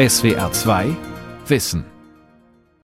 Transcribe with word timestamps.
SWR 0.00 0.50
2 0.50 0.96
Wissen. 1.46 1.84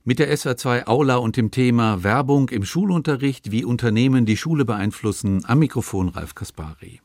Mit 0.04 0.20
der 0.20 0.36
SWR 0.36 0.56
2 0.56 0.86
Aula 0.86 1.16
und 1.16 1.36
dem 1.36 1.50
Thema 1.50 2.04
Werbung 2.04 2.50
im 2.50 2.64
Schulunterricht, 2.64 3.50
wie 3.50 3.64
Unternehmen 3.64 4.26
die 4.26 4.36
Schule 4.36 4.64
beeinflussen, 4.64 5.44
am 5.44 5.58
Mikrofon 5.58 6.10
Ralf 6.10 6.36
Kaspari. 6.36 7.00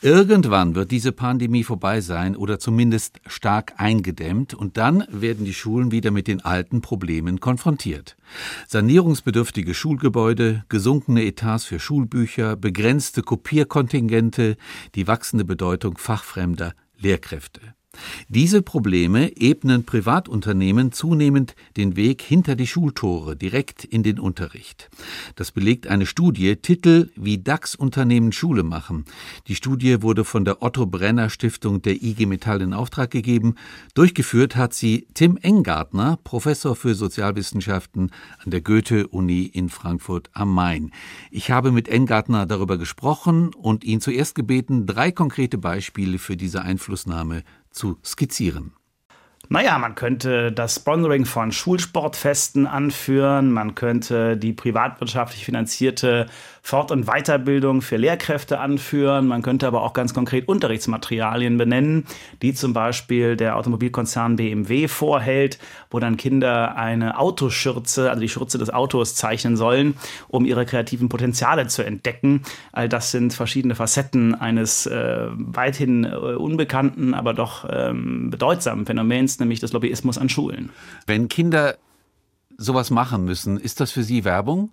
Irgendwann 0.00 0.74
wird 0.74 0.90
diese 0.90 1.12
Pandemie 1.12 1.62
vorbei 1.62 2.00
sein 2.00 2.34
oder 2.34 2.58
zumindest 2.58 3.20
stark 3.28 3.74
eingedämmt 3.76 4.54
und 4.54 4.76
dann 4.76 5.04
werden 5.08 5.44
die 5.44 5.54
Schulen 5.54 5.92
wieder 5.92 6.10
mit 6.10 6.26
den 6.26 6.44
alten 6.44 6.80
Problemen 6.80 7.38
konfrontiert. 7.38 8.16
Sanierungsbedürftige 8.66 9.72
Schulgebäude, 9.72 10.64
gesunkene 10.68 11.22
Etats 11.22 11.64
für 11.64 11.78
Schulbücher, 11.78 12.56
begrenzte 12.56 13.22
Kopierkontingente, 13.22 14.56
die 14.96 15.06
wachsende 15.06 15.44
Bedeutung 15.44 15.96
fachfremder 15.96 16.74
Lehrkräfte. 16.98 17.60
Diese 18.28 18.62
Probleme 18.62 19.36
ebnen 19.36 19.84
Privatunternehmen 19.84 20.92
zunehmend 20.92 21.54
den 21.76 21.96
Weg 21.96 22.22
hinter 22.22 22.56
die 22.56 22.66
Schultore, 22.66 23.36
direkt 23.36 23.84
in 23.84 24.02
den 24.02 24.18
Unterricht. 24.18 24.90
Das 25.36 25.52
belegt 25.52 25.86
eine 25.86 26.06
Studie, 26.06 26.56
Titel 26.56 27.10
Wie 27.14 27.38
DAX-Unternehmen 27.38 28.32
Schule 28.32 28.62
machen. 28.62 29.04
Die 29.48 29.54
Studie 29.54 30.02
wurde 30.02 30.24
von 30.24 30.44
der 30.44 30.62
Otto 30.62 30.86
Brenner 30.86 31.28
Stiftung 31.28 31.82
der 31.82 32.02
IG 32.02 32.26
Metall 32.26 32.62
in 32.62 32.72
Auftrag 32.72 33.10
gegeben. 33.10 33.56
Durchgeführt 33.94 34.56
hat 34.56 34.72
sie 34.72 35.06
Tim 35.14 35.36
Engartner, 35.36 36.18
Professor 36.24 36.74
für 36.74 36.94
Sozialwissenschaften 36.94 38.10
an 38.42 38.50
der 38.50 38.62
Goethe-Uni 38.62 39.42
in 39.44 39.68
Frankfurt 39.68 40.30
am 40.32 40.54
Main. 40.54 40.90
Ich 41.30 41.50
habe 41.50 41.72
mit 41.72 41.88
Engartner 41.88 42.46
darüber 42.46 42.78
gesprochen 42.78 43.50
und 43.54 43.84
ihn 43.84 44.00
zuerst 44.00 44.34
gebeten, 44.34 44.86
drei 44.86 45.12
konkrete 45.12 45.58
Beispiele 45.58 46.18
für 46.18 46.36
diese 46.36 46.62
Einflussnahme 46.62 47.42
zu 47.72 47.98
skizzieren. 48.04 48.74
Naja, 49.52 49.76
man 49.76 49.94
könnte 49.94 50.50
das 50.50 50.76
Sponsoring 50.76 51.26
von 51.26 51.52
Schulsportfesten 51.52 52.66
anführen, 52.66 53.52
man 53.52 53.74
könnte 53.74 54.38
die 54.38 54.54
privatwirtschaftlich 54.54 55.44
finanzierte 55.44 56.24
Fort- 56.62 56.90
und 56.90 57.04
Weiterbildung 57.04 57.82
für 57.82 57.98
Lehrkräfte 57.98 58.60
anführen, 58.60 59.26
man 59.26 59.42
könnte 59.42 59.66
aber 59.66 59.82
auch 59.82 59.92
ganz 59.92 60.14
konkret 60.14 60.48
Unterrichtsmaterialien 60.48 61.58
benennen, 61.58 62.06
die 62.40 62.54
zum 62.54 62.72
Beispiel 62.72 63.36
der 63.36 63.56
Automobilkonzern 63.56 64.36
BMW 64.36 64.88
vorhält, 64.88 65.58
wo 65.90 65.98
dann 65.98 66.16
Kinder 66.16 66.76
eine 66.76 67.18
Autoschürze, 67.18 68.08
also 68.08 68.22
die 68.22 68.30
Schürze 68.30 68.56
des 68.56 68.70
Autos 68.70 69.16
zeichnen 69.16 69.58
sollen, 69.58 69.96
um 70.28 70.46
ihre 70.46 70.64
kreativen 70.64 71.10
Potenziale 71.10 71.66
zu 71.66 71.82
entdecken. 71.84 72.42
All 72.70 72.88
das 72.88 73.10
sind 73.10 73.34
verschiedene 73.34 73.74
Facetten 73.74 74.34
eines 74.34 74.86
äh, 74.86 75.26
weithin 75.34 76.04
äh, 76.04 76.14
unbekannten, 76.16 77.12
aber 77.12 77.34
doch 77.34 77.66
ähm, 77.68 78.30
bedeutsamen 78.30 78.86
Phänomens, 78.86 79.41
nämlich 79.42 79.60
des 79.60 79.72
Lobbyismus 79.72 80.18
an 80.18 80.28
Schulen. 80.28 80.70
Wenn 81.06 81.28
Kinder 81.28 81.76
sowas 82.56 82.90
machen 82.90 83.24
müssen, 83.24 83.58
ist 83.58 83.80
das 83.80 83.90
für 83.92 84.02
Sie 84.02 84.24
Werbung? 84.24 84.72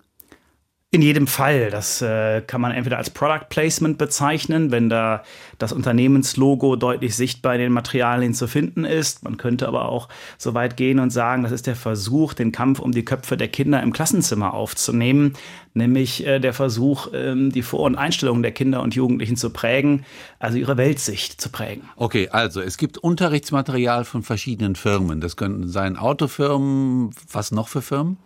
In 0.92 1.04
jedem 1.04 1.28
Fall. 1.28 1.70
Das 1.70 2.02
äh, 2.02 2.42
kann 2.42 2.62
man 2.62 2.72
entweder 2.72 2.98
als 2.98 3.12
Product 3.12 3.46
Placement 3.50 4.00
bezeichnen, 4.00 4.72
wenn 4.72 4.90
da 4.90 5.22
das 5.60 5.72
Unternehmenslogo 5.72 6.76
deutlich 6.78 7.16
sichtbar 7.16 7.54
in 7.54 7.62
den 7.62 7.72
Materialien 7.72 8.34
zu 8.34 8.48
finden 8.48 8.86
ist. 8.86 9.24
Man 9.24 9.38
könnte 9.38 9.68
aber 9.68 9.88
auch 9.88 10.10
so 10.40 10.56
weit 10.56 10.78
gehen 10.78 10.98
und 10.98 11.12
sagen, 11.12 11.44
das 11.44 11.52
ist 11.52 11.68
der 11.68 11.76
Versuch, 11.76 12.34
den 12.34 12.52
Kampf 12.52 12.80
um 12.80 12.92
die 12.92 13.06
Köpfe 13.06 13.38
der 13.38 13.50
Kinder 13.50 13.84
im 13.84 13.94
Klassenzimmer 13.94 14.56
aufzunehmen, 14.56 15.34
nämlich 15.76 16.26
äh, 16.26 16.40
der 16.40 16.54
Versuch, 16.54 17.10
ähm, 17.14 17.52
die 17.52 17.62
Vor- 17.62 17.82
und 17.82 17.96
Einstellungen 17.96 18.42
der 18.42 18.52
Kinder 18.52 18.82
und 18.82 18.96
Jugendlichen 18.96 19.36
zu 19.36 19.52
prägen, 19.52 20.06
also 20.40 20.58
ihre 20.58 20.78
Weltsicht 20.78 21.40
zu 21.40 21.50
prägen. 21.50 21.88
Okay, 21.98 22.30
also 22.30 22.62
es 22.62 22.80
gibt 22.80 22.98
Unterrichtsmaterial 22.98 24.06
von 24.06 24.24
verschiedenen 24.24 24.76
Firmen. 24.76 25.22
Das 25.22 25.36
könnten 25.36 25.68
sein 25.68 25.98
Autofirmen, 25.98 27.12
was 27.32 27.52
noch 27.52 27.68
für 27.68 27.84
Firmen? 27.84 28.18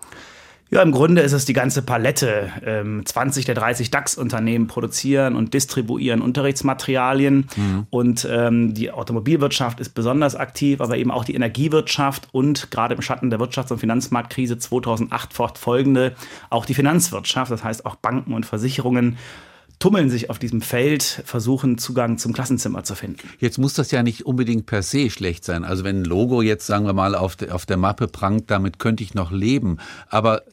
Ja, 0.74 0.82
im 0.82 0.92
Grunde 0.92 1.22
ist 1.22 1.34
es 1.34 1.46
die 1.46 1.54
ganze 1.54 1.84
Palette. 1.84 2.50
20 3.06 3.44
ähm, 3.44 3.45
der 3.45 3.54
30 3.54 3.92
DAX-Unternehmen 3.92 4.66
produzieren 4.66 5.36
und 5.36 5.54
distribuieren 5.54 6.20
Unterrichtsmaterialien. 6.20 7.48
Mhm. 7.56 7.88
Und 7.92 8.28
ähm, 8.28 8.73
die 8.73 8.89
Automobilwirtschaft 8.89 9.80
ist 9.80 9.89
besonders 9.89 10.36
aktiv, 10.36 10.82
aber 10.82 10.98
eben 10.98 11.12
auch 11.12 11.26
die 11.26 11.36
Energiewirtschaft 11.36 12.28
und 12.32 12.72
gerade 12.72 12.95
im 12.95 13.04
Schatten 13.04 13.30
der 13.30 13.39
Wirtschafts- 13.39 13.72
und 13.72 13.78
Finanzmarktkrise 13.78 14.58
2008 14.58 15.32
fortfolgende 15.32 16.14
auch 16.50 16.66
die 16.66 16.73
Finanzwirtschaft, 16.73 17.52
das 17.52 17.64
heißt 17.64 17.86
auch 17.86 17.95
Banken 17.95 18.33
und 18.33 18.48
Versicherungen 18.48 19.17
tummeln 19.83 20.10
sich 20.10 20.30
auf 20.30 20.39
diesem 20.39 20.61
Feld, 20.61 21.23
versuchen 21.26 21.77
Zugang 21.77 22.17
zum 22.17 22.32
Klassenzimmer 22.32 22.86
zu 22.86 22.95
finden. 22.95 23.27
Jetzt 23.39 23.58
muss 23.58 23.73
das 23.73 23.92
ja 23.92 24.02
nicht 24.02 24.26
unbedingt 24.26 24.66
per 24.66 24.82
se 24.82 25.10
schlecht 25.10 25.44
sein. 25.44 25.66
Also 25.66 25.83
wenn 25.83 26.04
ein 26.04 26.05
Logo 26.05 26.42
jetzt, 26.42 26.66
sagen 26.66 26.86
wir 26.86 26.94
mal, 26.94 27.16
auf, 27.16 27.36
de, 27.36 27.49
auf 27.49 27.66
der 27.66 27.76
Mappe 27.76 28.08
prangt, 28.08 28.49
damit 28.49 28.80
könnte 28.80 29.04
ich 29.04 29.14
noch 29.14 29.30
leben. 29.33 29.80
Aber 30.08 30.44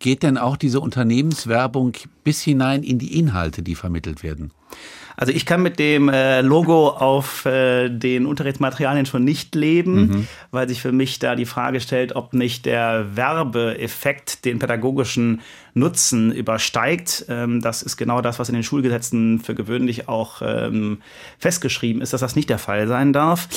geht 0.00 0.24
denn 0.24 0.36
auch 0.36 0.56
diese 0.56 0.80
Unternehmenswerbung 0.80 1.92
bis 2.24 2.42
hinein 2.42 2.82
in 2.82 2.98
die 2.98 3.16
Inhalte, 3.16 3.62
die 3.62 3.76
vermittelt 3.76 4.24
werden? 4.24 4.50
Also 5.16 5.32
ich 5.32 5.46
kann 5.46 5.62
mit 5.62 5.78
dem 5.78 6.08
äh, 6.08 6.40
Logo 6.40 6.88
auf 6.88 7.44
äh, 7.46 7.88
den 7.88 8.26
Unterrichtsmaterialien 8.26 9.06
schon 9.06 9.24
nicht 9.24 9.54
leben, 9.54 9.94
mhm. 9.94 10.28
weil 10.50 10.68
sich 10.68 10.80
für 10.80 10.92
mich 10.92 11.18
da 11.18 11.36
die 11.36 11.44
Frage 11.44 11.80
stellt, 11.80 12.16
ob 12.16 12.32
nicht 12.32 12.66
der 12.66 13.14
Werbeeffekt 13.14 14.44
den 14.44 14.58
pädagogischen 14.58 15.40
Nutzen 15.74 16.32
übersteigt. 16.32 17.26
Ähm, 17.28 17.60
das 17.60 17.82
ist 17.82 17.96
genau 17.96 18.20
das, 18.20 18.38
was 18.38 18.48
in 18.48 18.54
den 18.54 18.64
Schulgesetzen 18.72 19.38
für 19.38 19.54
gewöhnlich 19.54 20.08
auch 20.08 20.40
ähm, 20.42 21.02
festgeschrieben 21.38 22.00
ist, 22.00 22.14
dass 22.14 22.22
das 22.22 22.36
nicht 22.36 22.48
der 22.48 22.58
Fall 22.58 22.88
sein 22.88 23.12
darf. 23.12 23.48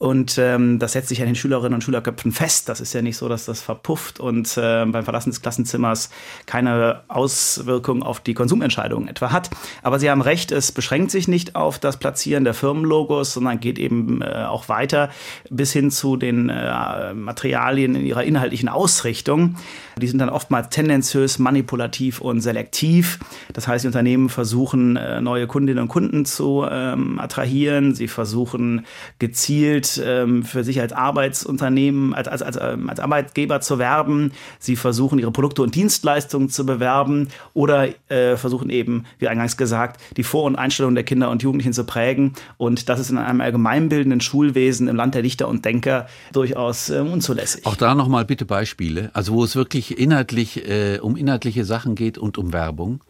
Und 0.00 0.38
ähm, 0.38 0.78
das 0.78 0.92
setzt 0.92 1.10
sich 1.10 1.20
an 1.20 1.26
den 1.26 1.34
Schülerinnen 1.34 1.74
und 1.74 1.84
Schülerköpfen 1.84 2.32
fest. 2.32 2.70
Das 2.70 2.80
ist 2.80 2.94
ja 2.94 3.02
nicht 3.02 3.18
so, 3.18 3.28
dass 3.28 3.44
das 3.44 3.60
verpufft 3.60 4.18
und 4.18 4.56
äh, 4.56 4.86
beim 4.86 5.04
Verlassen 5.04 5.28
des 5.28 5.42
Klassenzimmers 5.42 6.08
keine 6.46 7.02
Auswirkung 7.08 8.02
auf 8.02 8.20
die 8.20 8.32
Konsumentscheidungen 8.32 9.08
etwa 9.08 9.30
hat. 9.30 9.50
Aber 9.82 9.98
Sie 9.98 10.08
haben 10.08 10.22
recht, 10.22 10.52
es 10.52 10.72
beschränkt 10.72 11.10
sich 11.10 11.28
nicht 11.28 11.54
auf 11.54 11.78
das 11.78 11.98
Platzieren 11.98 12.44
der 12.44 12.54
Firmenlogos, 12.54 13.34
sondern 13.34 13.60
geht 13.60 13.78
eben 13.78 14.22
äh, 14.22 14.46
auch 14.48 14.70
weiter 14.70 15.10
bis 15.50 15.74
hin 15.74 15.90
zu 15.90 16.16
den 16.16 16.48
äh, 16.48 17.12
Materialien 17.12 17.94
in 17.94 18.06
ihrer 18.06 18.24
inhaltlichen 18.24 18.70
Ausrichtung. 18.70 19.56
Die 19.98 20.08
sind 20.08 20.18
dann 20.18 20.30
oftmals 20.30 20.70
tendenziös, 20.70 21.38
manipulativ 21.38 22.22
und 22.22 22.40
selektiv. 22.40 23.18
Das 23.52 23.68
heißt, 23.68 23.84
die 23.84 23.88
Unternehmen 23.88 24.30
versuchen, 24.30 24.96
äh, 24.96 25.20
neue 25.20 25.46
Kundinnen 25.46 25.82
und 25.82 25.88
Kunden 25.88 26.24
zu 26.24 26.64
ähm, 26.70 27.20
attrahieren. 27.20 27.94
Sie 27.94 28.08
versuchen 28.08 28.86
gezielt 29.18 29.89
ähm, 29.98 30.42
für 30.42 30.64
sich 30.64 30.80
als 30.80 30.92
Arbeitsunternehmen, 30.92 32.14
als, 32.14 32.28
als, 32.28 32.42
als, 32.42 32.58
ähm, 32.60 32.88
als 32.88 33.00
Arbeitgeber 33.00 33.60
zu 33.60 33.78
werben. 33.78 34.32
Sie 34.58 34.76
versuchen, 34.76 35.18
ihre 35.18 35.30
Produkte 35.32 35.62
und 35.62 35.74
Dienstleistungen 35.74 36.48
zu 36.48 36.66
bewerben 36.66 37.28
oder 37.54 37.88
äh, 38.10 38.36
versuchen 38.36 38.70
eben, 38.70 39.04
wie 39.18 39.28
eingangs 39.28 39.56
gesagt, 39.56 40.00
die 40.16 40.22
Vor- 40.22 40.44
und 40.44 40.56
Einstellungen 40.56 40.94
der 40.94 41.04
Kinder 41.04 41.30
und 41.30 41.42
Jugendlichen 41.42 41.72
zu 41.72 41.84
prägen. 41.84 42.34
Und 42.56 42.88
das 42.88 43.00
ist 43.00 43.10
in 43.10 43.18
einem 43.18 43.40
allgemeinbildenden 43.40 44.20
Schulwesen 44.20 44.88
im 44.88 44.96
Land 44.96 45.14
der 45.14 45.22
Dichter 45.22 45.48
und 45.48 45.64
Denker 45.64 46.06
durchaus 46.32 46.90
äh, 46.90 47.00
unzulässig. 47.00 47.66
Auch 47.66 47.76
da 47.76 47.94
nochmal 47.94 48.24
bitte 48.24 48.44
Beispiele, 48.44 49.10
also 49.14 49.32
wo 49.34 49.44
es 49.44 49.56
wirklich 49.56 49.98
inhaltlich 49.98 50.68
äh, 50.68 50.98
um 51.00 51.16
inhaltliche 51.16 51.64
Sachen 51.64 51.94
geht 51.94 52.18
und 52.18 52.38
um 52.38 52.52
Werbung. 52.52 53.00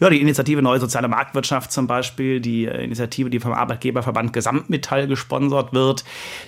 Ja, 0.00 0.10
die 0.10 0.20
Initiative 0.20 0.62
Neue 0.62 0.80
Soziale 0.80 1.08
Marktwirtschaft 1.08 1.72
zum 1.72 1.86
Beispiel, 1.86 2.40
die 2.40 2.66
äh, 2.66 2.84
Initiative, 2.84 3.30
die 3.30 3.40
vom 3.40 3.52
Arbeitgeberverband 3.52 4.32
Gesamtmetall 4.32 5.06
gesponsert 5.06 5.72
wird, 5.72 6.04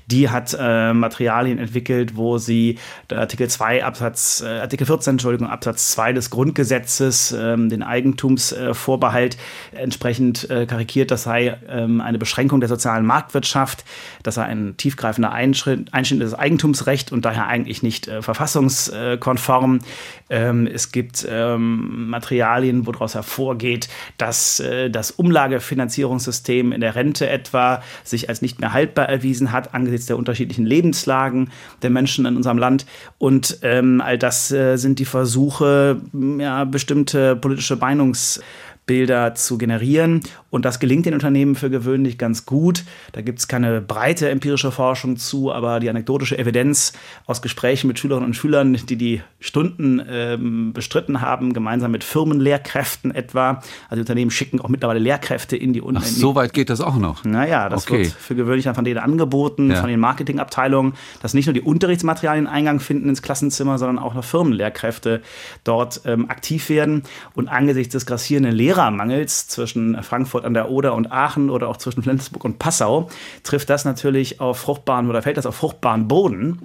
die 0.07 0.31
hat 0.31 0.57
äh, 0.59 0.93
Materialien 0.93 1.59
entwickelt, 1.59 2.17
wo 2.17 2.39
sie 2.39 2.79
Artikel 3.11 3.49
2 3.49 3.85
Absatz, 3.85 4.43
äh, 4.45 4.61
Artikel 4.61 4.87
14, 4.87 5.13
Entschuldigung, 5.13 5.49
Absatz 5.49 5.93
2 5.93 6.13
des 6.13 6.31
Grundgesetzes, 6.31 7.33
ähm, 7.33 7.69
den 7.69 7.83
Eigentumsvorbehalt 7.83 9.37
äh, 9.73 9.77
entsprechend 9.77 10.49
äh, 10.51 10.67
karikiert, 10.67 11.11
das 11.11 11.25
sei 11.25 11.59
ähm, 11.69 12.01
eine 12.01 12.19
Beschränkung 12.19 12.61
der 12.61 12.69
sozialen 12.69 13.07
Marktwirtschaft, 13.07 13.85
das 14.23 14.37
sei 14.37 14.45
ein 14.45 14.77
tiefgreifender 14.77 15.33
Einschnitt, 15.33 15.93
Einschnitt 15.93 16.21
des 16.21 16.35
Eigentumsrecht 16.35 17.13
und 17.13 17.25
daher 17.25 17.47
eigentlich 17.47 17.83
nicht 17.83 18.09
äh, 18.09 18.23
verfassungskonform. 18.23 19.81
Ähm, 20.29 20.67
es 20.67 20.93
gibt 20.93 21.27
ähm, 21.29 22.11
Materialien, 22.11 22.87
wo 22.87 22.93
daraus 22.93 23.15
hervorgeht, 23.15 23.89
dass 24.19 24.61
äh, 24.61 24.91
das 24.91 25.11
Umlagefinanzierungssystem 25.13 26.73
in 26.73 26.81
der 26.81 26.95
Rente 26.95 27.29
etwa 27.29 27.83
sich 28.05 28.29
als 28.29 28.43
nicht 28.43 28.61
mehr 28.61 28.73
haltbar 28.73 29.09
erwiesen 29.09 29.53
hat 29.53 29.66
angesichts 29.73 30.07
der 30.07 30.17
unterschiedlichen 30.17 30.67
Lebenslagen 30.67 31.51
der 31.83 31.91
Menschen 31.91 32.27
in 32.27 32.37
unserem 32.37 32.59
Land. 32.59 32.87
Und 33.19 33.59
ähm, 33.63 34.01
all 34.01 34.19
das 34.19 34.51
äh, 34.51 34.77
sind 34.77 34.99
die 34.99 35.05
Versuche, 35.05 36.01
ja, 36.39 36.65
bestimmte 36.65 37.37
politische 37.37 37.77
Meinungs 37.77 38.41
Bilder 38.87 39.35
zu 39.35 39.59
generieren. 39.59 40.21
Und 40.49 40.65
das 40.65 40.79
gelingt 40.79 41.07
den 41.07 41.15
Unternehmen 41.15 41.57
für 41.57 41.71
gewöhnlich 41.71 42.19
ganz 42.19 42.47
gut. 42.47 42.85
Da 43.13 43.21
gibt 43.21 43.41
es 43.41 43.49
keine 43.49 43.81
breite 43.81 44.31
empirische 44.31 44.71
Forschung 44.71 45.17
zu, 45.17 45.53
aber 45.53 45.81
die 45.81 45.91
anekdotische 45.91 46.39
Evidenz 46.39 46.93
aus 47.27 47.43
Gesprächen 47.43 47.89
mit 47.89 47.99
Schülerinnen 47.99 48.29
und 48.29 48.35
Schülern, 48.35 48.75
die 48.75 48.97
die 48.97 49.21
Stunden 49.41 50.01
ähm, 50.09 50.73
bestritten 50.73 51.21
haben, 51.21 51.53
gemeinsam 51.53 51.91
mit 51.91 52.05
Firmenlehrkräften 52.05 53.15
etwa. 53.15 53.63
Also 53.89 53.97
die 53.97 54.01
Unternehmen 54.01 54.31
schicken 54.31 54.61
auch 54.61 54.69
mittlerweile 54.69 55.01
Lehrkräfte 55.01 55.57
in 55.57 55.73
die 55.73 55.83
Ach, 55.95 56.03
so 56.03 56.35
weit 56.35 56.53
geht 56.53 56.71
das 56.71 56.81
auch 56.81 56.97
noch. 56.97 57.25
Naja, 57.25 57.69
das 57.69 57.87
okay. 57.87 58.05
wird 58.05 58.13
für 58.13 58.35
gewöhnlich 58.35 58.65
dann 58.65 58.75
von 58.75 58.85
denen 58.85 58.99
angeboten, 58.99 59.71
ja. 59.71 59.81
von 59.81 59.91
den 59.91 60.01
Marketingabteilungen, 60.01 60.95
dass 61.23 61.35
nicht 61.35 61.47
nur 61.47 61.55
die 61.55 61.61
Unterrichtsmaterialien 61.61 62.47
Eingang 62.47 62.81
finden 62.81 63.09
ins 63.09 63.21
Klassenzimmer, 63.21 63.79
sondern 63.79 63.99
auch 63.99 64.15
noch 64.15 64.25
Firmenlehrkräfte 64.25 65.23
dort 65.65 66.03
ähm, 66.05 66.31
aktiv 66.31 66.69
werden. 66.69 67.03
Und 67.35 67.49
angesichts 67.49 67.93
des 67.93 68.07
grassierenden 68.07 68.55
Lehrermangels 68.77 69.49
zwischen 69.49 70.03
Frankfurt 70.03 70.45
an 70.45 70.55
der 70.55 70.71
Oder 70.71 70.95
und 70.95 71.11
Aachen 71.11 71.51
oder 71.51 71.69
auch 71.69 71.77
zwischen 71.79 72.03
Flensburg 72.03 72.45
und 72.45 72.59
Passau 72.59 73.09
trifft 73.43 73.71
das 73.71 73.85
natürlich 73.85 74.41
auf 74.41 74.59
fruchtbaren 74.59 75.09
oder 75.09 75.23
fällt 75.23 75.37
das 75.37 75.47
auf 75.47 75.57
fruchtbaren 75.57 76.09
Boden. 76.09 76.61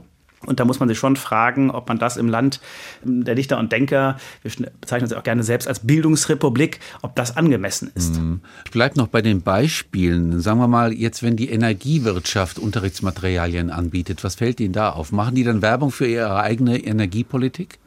Und 0.47 0.59
da 0.59 0.65
muss 0.65 0.79
man 0.79 0.89
sich 0.89 0.97
schon 0.97 1.17
fragen, 1.17 1.69
ob 1.69 1.87
man 1.87 1.99
das 1.99 2.17
im 2.17 2.27
Land 2.27 2.61
der 3.03 3.35
Dichter 3.35 3.59
und 3.59 3.71
Denker, 3.71 4.17
wir 4.41 4.51
bezeichnen 4.81 5.07
uns 5.07 5.13
auch 5.13 5.21
gerne 5.21 5.43
selbst 5.43 5.67
als 5.67 5.81
Bildungsrepublik, 5.81 6.79
ob 7.03 7.15
das 7.15 7.37
angemessen 7.37 7.91
ist. 7.93 8.15
Mhm. 8.15 8.41
Ich 8.65 8.71
bleibe 8.71 8.97
noch 8.97 9.07
bei 9.07 9.21
den 9.21 9.43
Beispielen. 9.43 10.41
Sagen 10.41 10.57
wir 10.59 10.67
mal, 10.67 10.93
jetzt, 10.93 11.21
wenn 11.21 11.35
die 11.35 11.51
Energiewirtschaft 11.51 12.57
Unterrichtsmaterialien 12.57 13.69
anbietet, 13.69 14.23
was 14.23 14.33
fällt 14.33 14.59
Ihnen 14.59 14.73
da 14.73 14.89
auf? 14.89 15.11
Machen 15.11 15.35
die 15.35 15.43
dann 15.43 15.61
Werbung 15.61 15.91
für 15.91 16.07
ihre 16.07 16.41
eigene 16.41 16.83
Energiepolitik? 16.83 17.77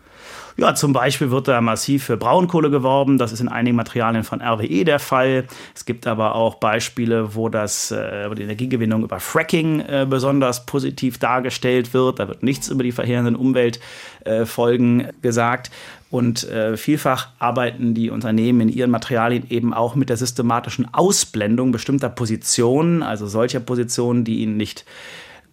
Ja, 0.57 0.75
zum 0.75 0.93
Beispiel 0.93 1.31
wird 1.33 1.49
da 1.49 1.61
massiv 1.61 2.05
für 2.05 2.17
Braunkohle 2.17 2.71
geworben. 2.71 3.19
Das 3.19 3.33
ist 3.33 3.41
in 3.41 3.49
einigen 3.49 3.77
Materialien 3.77 4.23
von 4.23 4.41
RWE 4.41 4.85
der 4.85 5.01
Fall. 5.01 5.45
Es 5.75 5.85
gibt 5.85 6.07
aber 6.07 6.37
auch 6.37 6.57
Beispiele, 6.57 7.35
wo, 7.35 7.49
das, 7.49 7.91
äh, 7.91 8.31
wo 8.31 8.35
die 8.35 8.45
Energiegewinnung 8.45 9.03
über 9.03 9.19
Fracking 9.19 9.81
äh, 9.81 10.07
besonders 10.09 10.65
positiv 10.65 11.19
dargestellt 11.19 11.93
wird. 11.93 12.21
Da 12.21 12.29
wird 12.29 12.45
nichts 12.45 12.69
über 12.69 12.85
die 12.85 12.93
verheerenden 12.93 13.35
Umweltfolgen 13.35 15.01
äh, 15.01 15.13
gesagt. 15.23 15.73
Und 16.11 16.49
äh, 16.49 16.77
vielfach 16.77 17.31
arbeiten 17.41 17.95
die 17.95 18.11
Unternehmen 18.11 18.61
in 18.61 18.69
ihren 18.69 18.93
Materialien 18.93 19.51
eben 19.51 19.75
auch 19.75 19.97
mit 19.97 20.11
der 20.11 20.17
systematischen 20.17 20.87
Ausblendung 20.95 21.73
bestimmter 21.73 22.09
Positionen, 22.09 23.03
also 23.03 23.27
solcher 23.27 23.59
Positionen, 23.59 24.23
die 24.23 24.39
ihnen 24.39 24.57
nicht 24.57 24.85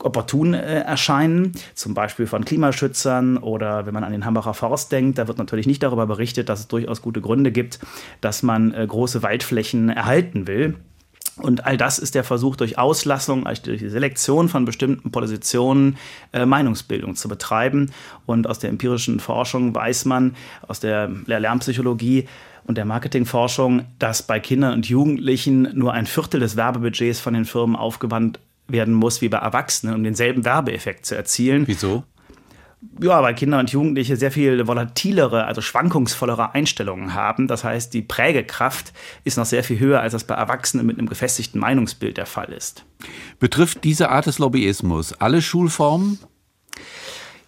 opportun 0.04 0.54
äh, 0.54 0.82
erscheinen, 0.82 1.54
zum 1.74 1.94
Beispiel 1.94 2.28
von 2.28 2.46
Klimaschützern 2.46 3.38
oder 3.38 3.86
wenn 3.86 3.94
man 3.94 4.04
an 4.04 4.12
den 4.12 4.26
Hambacher 4.26 4.54
Forst 4.54 4.92
denkt, 4.92 5.18
da 5.18 5.28
wird 5.28 5.38
natürlich 5.38 5.68
nicht 5.68 5.84
darüber 5.84 6.08
berichtet, 6.08 6.50
dass 6.50 6.62
es 6.62 6.68
durchaus 6.68 7.02
gute 7.02 7.22
Gründe 7.22 7.52
gibt, 7.52 7.80
dass 8.22 8.44
man 8.44 8.74
äh, 8.74 8.86
große 8.86 9.24
Waldflächen 9.24 9.90
erhalten 9.90 10.48
will. 10.48 10.76
Und 11.38 11.66
all 11.66 11.78
das 11.78 11.98
ist 11.98 12.14
der 12.14 12.24
Versuch, 12.24 12.56
durch 12.56 12.78
Auslassung, 12.78 13.48
also 13.48 13.64
durch 13.64 13.80
die 13.80 13.90
Selektion 13.90 14.50
von 14.50 14.66
bestimmten 14.66 15.12
Positionen 15.12 15.98
äh, 16.34 16.46
Meinungsbildung 16.46 17.16
zu 17.16 17.30
betreiben. 17.30 17.92
Und 18.26 18.48
aus 18.48 18.60
der 18.60 18.70
empirischen 18.70 19.20
Forschung 19.20 19.74
weiß 19.74 20.06
man, 20.06 20.36
aus 20.68 20.80
der 20.80 21.10
Lernpsychologie, 21.26 22.28
und 22.64 22.78
der 22.78 22.86
Marketingforschung, 22.86 23.86
dass 23.98 24.22
bei 24.24 24.40
Kindern 24.40 24.74
und 24.74 24.88
Jugendlichen 24.88 25.70
nur 25.74 25.94
ein 25.94 26.06
Viertel 26.06 26.40
des 26.40 26.56
Werbebudgets 26.56 27.20
von 27.20 27.34
den 27.34 27.46
Firmen 27.46 27.76
aufgewandt 27.76 28.40
werden 28.72 28.94
muss 28.94 29.22
wie 29.22 29.30
bei 29.30 29.38
Erwachsenen, 29.38 29.96
um 29.96 30.04
denselben 30.04 30.46
Werbeeffekt 30.46 31.06
zu 31.06 31.16
erzielen. 31.16 31.68
Wieso? 31.68 32.04
Ja, 33.00 33.22
weil 33.22 33.36
Kinder 33.36 33.60
und 33.60 33.72
Jugendliche 33.72 34.18
sehr 34.18 34.32
viel 34.32 34.66
volatilere, 34.66 35.46
also 35.46 35.62
schwankungsvollere 35.62 36.56
Einstellungen 36.56 37.14
haben. 37.14 37.48
Das 37.48 37.64
heißt, 37.64 37.94
die 37.94 38.02
Prägekraft 38.02 38.92
ist 39.24 39.38
noch 39.38 39.46
sehr 39.46 39.64
viel 39.64 39.80
höher, 39.80 40.02
als 40.02 40.14
das 40.14 40.24
bei 40.24 40.34
Erwachsenen 40.34 40.88
mit 40.88 40.98
einem 40.98 41.08
gefestigten 41.08 41.60
Meinungsbild 41.60 42.18
der 42.18 42.26
Fall 42.26 42.52
ist. 42.52 42.84
Betrifft 43.40 43.84
diese 43.84 44.10
Art 44.10 44.26
des 44.26 44.40
Lobbyismus 44.40 45.14
alle 45.14 45.44
Schulformen? 45.44 46.18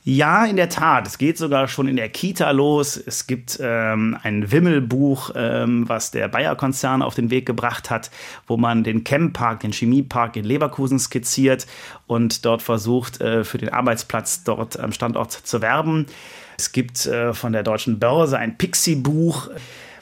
Ja, 0.06 0.44
in 0.44 0.58
der 0.58 0.68
Tat. 0.68 1.08
Es 1.08 1.18
geht 1.18 1.38
sogar 1.38 1.70
schon 1.70 1.88
in 1.88 1.96
der 1.96 2.10
Kita 2.10 2.52
los. 2.52 2.98
Es 2.98 3.26
gibt 3.26 3.58
ähm, 3.62 4.18
ein 4.22 4.52
Wimmelbuch, 4.52 5.32
ähm, 5.34 5.88
was 5.88 6.12
der 6.12 6.28
Bayer-Konzern 6.28 7.02
auf 7.02 7.16
den 7.16 7.30
Weg 7.30 7.46
gebracht 7.46 7.90
hat, 7.90 8.12
wo 8.46 8.58
man 8.58 8.84
den 8.84 9.06
Chempark, 9.06 9.62
den 9.62 9.72
Chemiepark 9.72 10.36
in 10.36 10.44
Leverkusen 10.44 11.00
skizziert 11.00 11.68
und 12.06 12.44
dort 12.44 12.62
versucht, 12.62 13.22
äh, 13.22 13.46
für 13.46 13.58
den 13.58 13.70
Arbeitsplatz 13.70 14.44
dort 14.44 14.78
am 14.78 14.92
Standort 14.92 15.32
zu 15.32 15.62
werben. 15.62 16.08
Es 16.58 16.74
gibt 16.74 17.06
äh, 17.06 17.34
von 17.34 17.54
der 17.54 17.64
Deutschen 17.64 17.98
Börse 17.98 18.38
ein 18.38 18.58
Pixie-Buch 18.58 19.52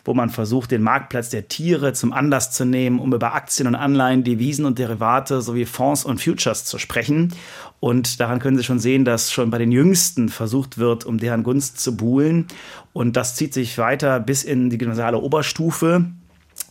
wo 0.04 0.14
man 0.14 0.30
versucht, 0.30 0.72
den 0.72 0.82
Marktplatz 0.82 1.30
der 1.30 1.48
Tiere 1.48 1.94
zum 1.94 2.14
Anlass 2.14 2.52
zu 2.52 2.66
nehmen, 2.66 3.00
um 3.00 3.14
über 3.14 3.34
Aktien 3.34 3.68
und 3.68 3.76
Anleihen, 3.76 4.24
Devisen 4.24 4.66
und 4.66 4.80
Derivate 4.80 5.42
sowie 5.42 5.66
Fonds 5.66 6.06
und 6.06 6.22
Futures 6.22 6.66
zu 6.66 6.78
sprechen. 6.78 7.34
Und 7.80 8.20
daran 8.20 8.40
können 8.40 8.58
Sie 8.58 8.64
schon 8.64 8.80
sehen, 8.80 9.06
dass 9.06 9.32
schon 9.32 9.50
bei 9.50 9.58
den 9.58 9.72
Jüngsten 9.72 10.30
versucht 10.30 10.78
wird, 10.78 11.06
um 11.06 11.18
deren 11.18 11.44
Gunst 11.44 11.80
zu 11.80 11.96
buhlen. 11.96 12.48
Und 12.94 13.16
das 13.16 13.36
zieht 13.36 13.54
sich 13.54 13.78
weiter 13.78 14.20
bis 14.20 14.44
in 14.44 14.70
die 14.70 14.78
gymnasiale 14.78 15.18
Oberstufe, 15.18 16.06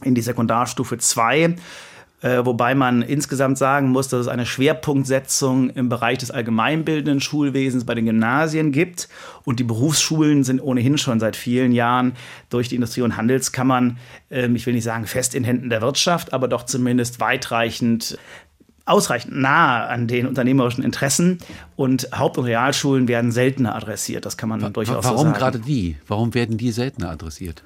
in 0.03 0.15
die 0.15 0.23
Sekundarstufe 0.23 0.99
2 0.99 1.57
äh, 2.23 2.45
wobei 2.45 2.75
man 2.75 3.03
insgesamt 3.03 3.59
sagen 3.59 3.91
muss, 3.91 4.09
dass 4.09 4.21
es 4.21 4.29
eine 4.29 4.47
Schwerpunktsetzung 4.47 5.71
im 5.71 5.89
Bereich 5.89 6.19
des 6.19 6.31
allgemeinbildenden 6.31 7.21
Schulwesens 7.21 7.85
bei 7.85 7.95
den 7.95 8.07
Gymnasien 8.07 8.73
gibt. 8.73 9.09
Und 9.45 9.59
die 9.59 9.65
Berufsschulen 9.65 10.45
sind 10.45 10.61
ohnehin 10.61 10.99
schon 10.99 11.21
seit 11.21 11.37
vielen 11.37 11.73
Jahren 11.73 12.13
durch 12.51 12.69
die 12.69 12.75
Industrie- 12.75 13.03
und 13.03 13.17
Handelskammern, 13.17 13.99
äh, 14.31 14.49
ich 14.49 14.67
will 14.67 14.75
nicht 14.75 14.85
sagen 14.85 15.07
fest 15.07 15.35
in 15.35 15.45
Händen 15.45 15.71
der 15.71 15.81
Wirtschaft, 15.81 16.33
aber 16.33 16.49
doch 16.49 16.65
zumindest 16.65 17.21
weitreichend 17.21 18.19
ausreichend 18.87 19.37
nah 19.37 19.87
an 19.87 20.09
den 20.09 20.27
unternehmerischen 20.27 20.83
Interessen 20.83 21.39
und 21.77 22.09
Haupt- 22.13 22.39
und 22.39 22.45
Realschulen 22.45 23.07
werden 23.09 23.31
seltener 23.31 23.77
adressiert. 23.77 24.27
Das 24.27 24.37
kann 24.37 24.49
man 24.49 24.61
Wa 24.61 24.71
durchaus 24.71 25.05
warum 25.05 25.19
so 25.19 25.23
sagen. 25.25 25.29
Warum 25.29 25.39
gerade 25.39 25.59
die? 25.61 25.97
Warum 26.09 26.35
werden 26.35 26.59
die 26.59 26.73
seltener 26.73 27.11
adressiert? 27.11 27.63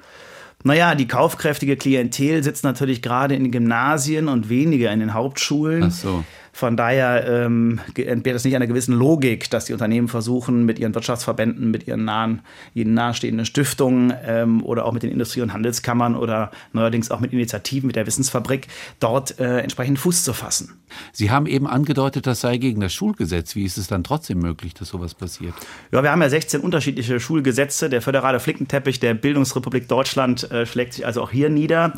Naja, 0.67 0.95
die 0.95 1.07
kaufkräftige 1.07 1.77
Klientel 1.77 2.43
sitzt 2.43 2.65
natürlich 2.65 3.03
gerade 3.03 3.35
in 3.35 3.45
den 3.45 3.53
Gymnasien 3.53 4.29
und 4.29 4.49
weniger 4.49 4.91
in 4.93 5.01
den 5.01 5.13
Hauptschulen. 5.13 5.85
Ach 5.85 5.91
so. 5.91 6.25
Von 6.55 6.77
daher 6.77 7.27
ähm, 7.27 7.81
entbehrt 7.97 8.37
es 8.37 8.45
nicht 8.45 8.55
einer 8.55 8.69
gewissen 8.69 8.95
Logik, 8.95 9.51
dass 9.51 9.65
die 9.65 9.73
Unternehmen 9.73 10.07
versuchen, 10.07 10.65
mit 10.65 10.79
ihren 10.79 10.95
Wirtschaftsverbänden, 10.95 11.69
mit 11.73 11.89
ihren 11.89 12.05
nahen, 12.05 12.43
ihnen 12.75 12.95
nahestehenden 12.95 13.45
Stiftungen 13.45 14.15
ähm, 14.25 14.63
oder 14.63 14.85
auch 14.85 14.93
mit 14.93 15.03
den 15.03 15.11
Industrie- 15.11 15.41
und 15.41 15.53
Handelskammern 15.53 16.15
oder 16.15 16.53
neuerdings 16.73 17.11
auch 17.11 17.19
mit 17.19 17.33
Initiativen 17.33 17.89
mit 17.89 17.97
der 17.97 18.07
Wissensfabrik 18.07 18.69
dort 19.01 19.41
äh, 19.41 19.59
entsprechend 19.59 19.99
Fuß 19.99 20.23
zu 20.23 20.33
fassen. 20.33 20.75
Sie 21.11 21.33
haben 21.33 21.47
eben 21.47 21.67
angedeutet, 21.67 22.25
das 22.25 22.41
sei 22.41 22.59
gegen 22.59 22.81
das 22.81 22.93
Schulgesetz. 22.93 23.57
Wie 23.57 23.65
ist 23.65 23.77
es 23.77 23.89
dann 23.89 24.05
trotzdem 24.05 24.39
möglich, 24.39 24.75
dass 24.75 24.91
sowas 24.91 25.15
passiert? 25.15 25.55
Ja, 25.91 26.05
wir 26.05 26.13
haben 26.13 26.23
ja 26.23 26.29
16 26.29 26.61
unterschiedliche 26.61 27.19
Schulgesetze. 27.19 27.91
Der 27.91 28.01
föderale 28.01 28.39
Flickenteppich 28.39 29.01
der 29.01 29.15
Bildungsrepublik 29.15 29.89
Deutschland 29.89 30.49
äh, 30.53 30.67
schlägt 30.67 30.95
sich 30.95 31.05
also 31.05 31.21
auch 31.21 31.33
hier 31.33 31.51
nieder. 31.51 31.95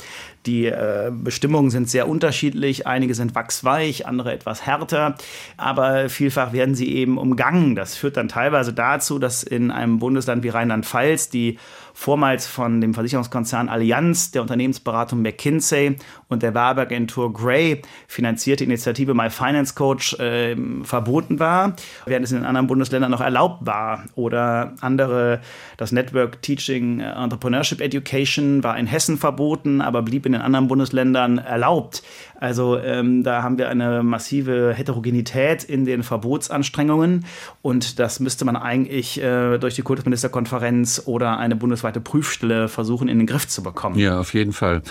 Die 0.46 0.66
äh, 0.66 1.10
Bestimmungen 1.12 1.70
sind 1.70 1.90
sehr 1.90 2.08
unterschiedlich. 2.08 2.86
Einige 2.86 3.14
sind 3.14 3.34
wachsweich, 3.34 4.06
andere 4.06 4.32
etwas 4.32 4.64
härter. 4.64 5.16
Aber 5.56 6.08
vielfach 6.08 6.52
werden 6.52 6.74
sie 6.74 6.94
eben 6.94 7.18
umgangen. 7.18 7.74
Das 7.74 7.96
führt 7.96 8.16
dann 8.16 8.28
teilweise 8.28 8.72
dazu, 8.72 9.18
dass 9.18 9.42
in 9.42 9.70
einem 9.70 9.98
Bundesland 9.98 10.42
wie 10.44 10.48
Rheinland-Pfalz 10.50 11.28
die 11.28 11.58
vormals 11.98 12.46
von 12.46 12.82
dem 12.82 12.92
Versicherungskonzern 12.92 13.70
Allianz, 13.70 14.30
der 14.30 14.42
Unternehmensberatung 14.42 15.22
McKinsey 15.22 15.96
und 16.28 16.42
der 16.42 16.52
Werbeagentur 16.52 17.32
Gray 17.32 17.80
finanzierte 18.06 18.64
Initiative 18.64 19.14
My 19.14 19.30
Finance 19.30 19.74
Coach 19.74 20.12
äh, 20.20 20.54
verboten 20.82 21.40
war, 21.40 21.74
während 22.04 22.26
es 22.26 22.32
in 22.32 22.44
anderen 22.44 22.66
Bundesländern 22.66 23.10
noch 23.10 23.22
erlaubt 23.22 23.64
war. 23.64 24.04
Oder 24.14 24.74
andere, 24.82 25.40
das 25.78 25.90
Network 25.90 26.42
Teaching 26.42 27.00
Entrepreneurship 27.00 27.80
Education 27.80 28.62
war 28.62 28.76
in 28.76 28.86
Hessen 28.86 29.16
verboten, 29.16 29.80
aber 29.80 30.02
blieb 30.02 30.26
in 30.26 30.32
den 30.32 30.42
anderen 30.42 30.68
Bundesländern 30.68 31.38
erlaubt. 31.38 32.02
Also 32.38 32.78
ähm, 32.78 33.22
da 33.22 33.42
haben 33.42 33.58
wir 33.58 33.68
eine 33.68 34.02
massive 34.02 34.72
Heterogenität 34.74 35.64
in 35.64 35.84
den 35.84 36.02
Verbotsanstrengungen 36.02 37.24
und 37.62 37.98
das 37.98 38.20
müsste 38.20 38.44
man 38.44 38.56
eigentlich 38.56 39.20
äh, 39.20 39.58
durch 39.58 39.74
die 39.74 39.82
Kultusministerkonferenz 39.82 41.02
oder 41.06 41.38
eine 41.38 41.56
bundesweite 41.56 42.00
Prüfstelle 42.00 42.68
versuchen 42.68 43.08
in 43.08 43.18
den 43.18 43.26
Griff 43.26 43.48
zu 43.48 43.62
bekommen. 43.62 43.98
Ja, 43.98 44.20
auf 44.20 44.34
jeden 44.34 44.52
Fall. 44.52 44.82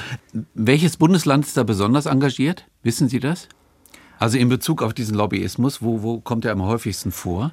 Welches 0.53 0.97
Bundesland 0.97 1.45
ist 1.45 1.57
da 1.57 1.63
besonders 1.63 2.05
engagiert? 2.05 2.65
Wissen 2.83 3.09
Sie 3.09 3.19
das? 3.19 3.47
Also 4.17 4.37
in 4.37 4.49
Bezug 4.49 4.81
auf 4.81 4.93
diesen 4.93 5.15
Lobbyismus, 5.15 5.81
wo, 5.81 6.01
wo 6.01 6.19
kommt 6.19 6.45
er 6.45 6.53
am 6.53 6.63
häufigsten 6.63 7.11
vor? 7.11 7.51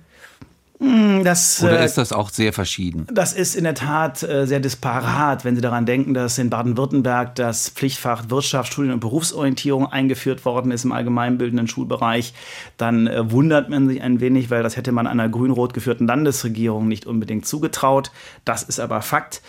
Hm, 0.82 1.22
das, 1.22 1.62
Oder 1.62 1.78
äh, 1.78 1.84
ist 1.84 1.96
das 1.96 2.12
auch 2.12 2.28
sehr 2.28 2.52
verschieden? 2.52 3.06
Das 3.12 3.32
ist 3.32 3.54
in 3.54 3.62
der 3.62 3.76
Tat 3.76 4.24
äh, 4.24 4.48
sehr 4.48 4.58
disparat, 4.58 5.44
wenn 5.44 5.54
Sie 5.54 5.60
daran 5.60 5.86
denken, 5.86 6.12
dass 6.12 6.38
in 6.38 6.50
Baden-Württemberg 6.50 7.36
das 7.36 7.68
Pflichtfach 7.68 8.30
Wirtschaft, 8.30 8.72
Studien- 8.72 8.92
und 8.92 8.98
Berufsorientierung 8.98 9.86
eingeführt 9.86 10.44
worden 10.44 10.72
ist 10.72 10.84
im 10.84 10.90
allgemeinbildenden 10.90 11.68
Schulbereich. 11.68 12.34
Dann 12.78 13.06
äh, 13.06 13.30
wundert 13.30 13.68
man 13.68 13.86
sich 13.86 14.02
ein 14.02 14.18
wenig, 14.18 14.50
weil 14.50 14.64
das 14.64 14.76
hätte 14.76 14.90
man 14.90 15.06
einer 15.06 15.28
grün-rot 15.28 15.72
geführten 15.72 16.08
Landesregierung 16.08 16.88
nicht 16.88 17.06
unbedingt 17.06 17.46
zugetraut. 17.46 18.10
Das 18.44 18.64
ist 18.64 18.80
aber 18.80 19.02
Fakt. 19.02 19.40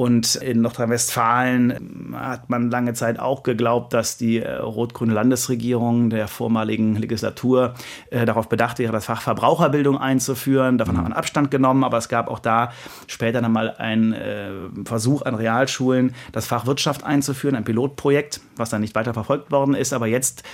Und 0.00 0.36
in 0.36 0.62
Nordrhein-Westfalen 0.62 2.14
hat 2.16 2.48
man 2.48 2.70
lange 2.70 2.94
Zeit 2.94 3.18
auch 3.18 3.42
geglaubt, 3.42 3.92
dass 3.92 4.16
die 4.16 4.38
äh, 4.38 4.54
rot-grüne 4.54 5.12
Landesregierung 5.12 6.08
der 6.08 6.26
vormaligen 6.26 6.96
Legislatur 6.96 7.74
äh, 8.08 8.24
darauf 8.24 8.48
bedacht 8.48 8.78
wäre, 8.78 8.92
das 8.92 9.04
Fach 9.04 9.20
Verbraucherbildung 9.20 9.98
einzuführen. 9.98 10.78
Davon 10.78 10.94
mhm. 10.94 10.98
hat 11.00 11.04
man 11.04 11.12
Abstand 11.12 11.50
genommen, 11.50 11.84
aber 11.84 11.98
es 11.98 12.08
gab 12.08 12.28
auch 12.28 12.38
da 12.38 12.72
später 13.08 13.42
dann 13.42 13.52
mal 13.52 13.76
einen 13.76 14.14
äh, 14.14 14.52
Versuch 14.86 15.20
an 15.20 15.34
Realschulen, 15.34 16.14
das 16.32 16.46
Fach 16.46 16.64
Wirtschaft 16.64 17.04
einzuführen, 17.04 17.54
ein 17.54 17.64
Pilotprojekt, 17.64 18.40
was 18.56 18.70
dann 18.70 18.80
nicht 18.80 18.94
weiter 18.94 19.12
verfolgt 19.12 19.52
worden 19.52 19.74
ist. 19.74 19.92
Aber 19.92 20.06
jetzt 20.06 20.44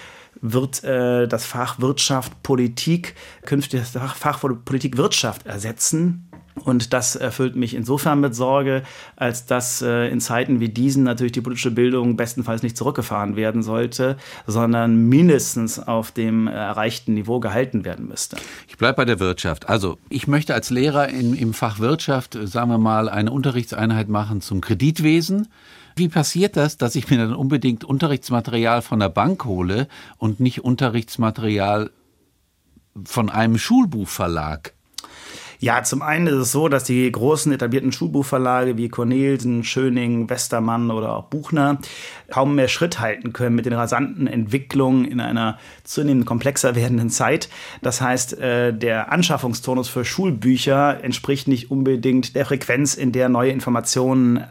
wird 0.41 0.83
äh, 0.83 1.29
das 1.29 1.47
Fach 1.47 1.79
Wirtschaft 1.79 2.43
Politik 2.43 3.15
künftig 3.45 3.81
das 3.93 3.93
Fach 3.93 4.41
Politik 4.41 4.97
Wirtschaft 4.97 5.47
ersetzen. 5.47 6.29
Und 6.65 6.93
das 6.93 7.17
erfüllt 7.17 7.55
mich 7.55 7.75
insofern 7.75 8.21
mit 8.21 8.35
Sorge, 8.35 8.83
als 9.15 9.47
dass 9.47 9.83
äh, 9.83 10.09
in 10.09 10.21
Zeiten 10.21 10.59
wie 10.59 10.69
diesen 10.69 11.05
natürlich 11.05 11.33
die 11.33 11.41
politische 11.41 11.71
Bildung 11.71 12.17
bestenfalls 12.17 12.63
nicht 12.63 12.77
zurückgefahren 12.77 13.37
werden 13.37 13.63
sollte, 13.63 14.17
sondern 14.47 15.09
mindestens 15.09 15.79
auf 15.79 16.11
dem 16.11 16.47
erreichten 16.47 17.15
Niveau 17.15 17.41
gehalten 17.41 17.85
werden 17.85 18.09
müsste. 18.09 18.37
Ich 18.69 18.79
bleibe 18.79 18.97
bei 18.97 19.05
der 19.05 19.21
Wirtschaft. 19.21 19.69
Also 19.69 19.99
ich 20.09 20.27
möchte 20.27 20.55
als 20.55 20.71
Lehrer 20.71 21.09
in, 21.09 21.35
im 21.35 21.53
Fach 21.53 21.79
Wirtschaft, 21.79 22.39
sagen 22.43 22.71
wir 22.71 22.79
mal, 22.79 23.09
eine 23.09 23.31
Unterrichtseinheit 23.31 24.09
machen 24.09 24.41
zum 24.41 24.61
Kreditwesen. 24.61 25.49
Wie 25.95 26.09
passiert 26.09 26.57
das, 26.57 26.77
dass 26.77 26.95
ich 26.95 27.11
mir 27.11 27.19
dann 27.19 27.35
unbedingt 27.35 27.85
Unterrichtsmaterial 27.85 28.83
von 28.83 29.01
der 29.01 29.09
Bank 29.09 29.45
hole 29.45 29.89
und 30.19 30.41
nicht 30.41 30.65
Unterrichtsmaterial 30.65 31.91
von 33.05 33.31
einem 33.31 33.57
Schulbuchverlag? 33.57 34.76
Ja, 35.59 35.83
zum 35.83 36.03
einen 36.03 36.27
ist 36.27 36.35
es 36.35 36.53
so, 36.53 36.69
dass 36.69 36.85
die 36.85 37.11
großen 37.11 37.53
etablierten 37.53 37.93
Schulbuchverlage 37.93 38.77
wie 38.77 38.89
Cornelsen, 38.89 39.65
Schöning, 39.65 40.29
Westermann 40.29 40.91
oder 40.91 41.17
auch 41.17 41.25
Buchner 41.25 41.79
kaum 42.31 42.55
mehr 42.55 42.69
Schritt 42.69 43.01
halten 43.01 43.33
können 43.33 43.57
mit 43.57 43.67
den 43.67 43.73
rasanten 43.73 44.27
Entwicklungen 44.27 45.05
in 45.05 45.21
einer 45.21 45.59
zunehmend 45.85 46.27
komplexer 46.27 46.75
werdenden 46.75 47.11
Zeit. 47.11 47.49
Das 47.83 48.01
heißt, 48.01 48.39
äh, 48.39 48.75
der 48.75 49.13
Anschaffungstonus 49.13 49.89
für 49.89 50.05
Schulbücher 50.05 51.03
entspricht 51.03 51.49
nicht 51.49 51.71
unbedingt 51.71 52.35
der 52.35 52.45
Frequenz, 52.47 52.95
in 52.95 53.13
der 53.13 53.29
neue 53.29 53.51
Informationen 53.51 54.45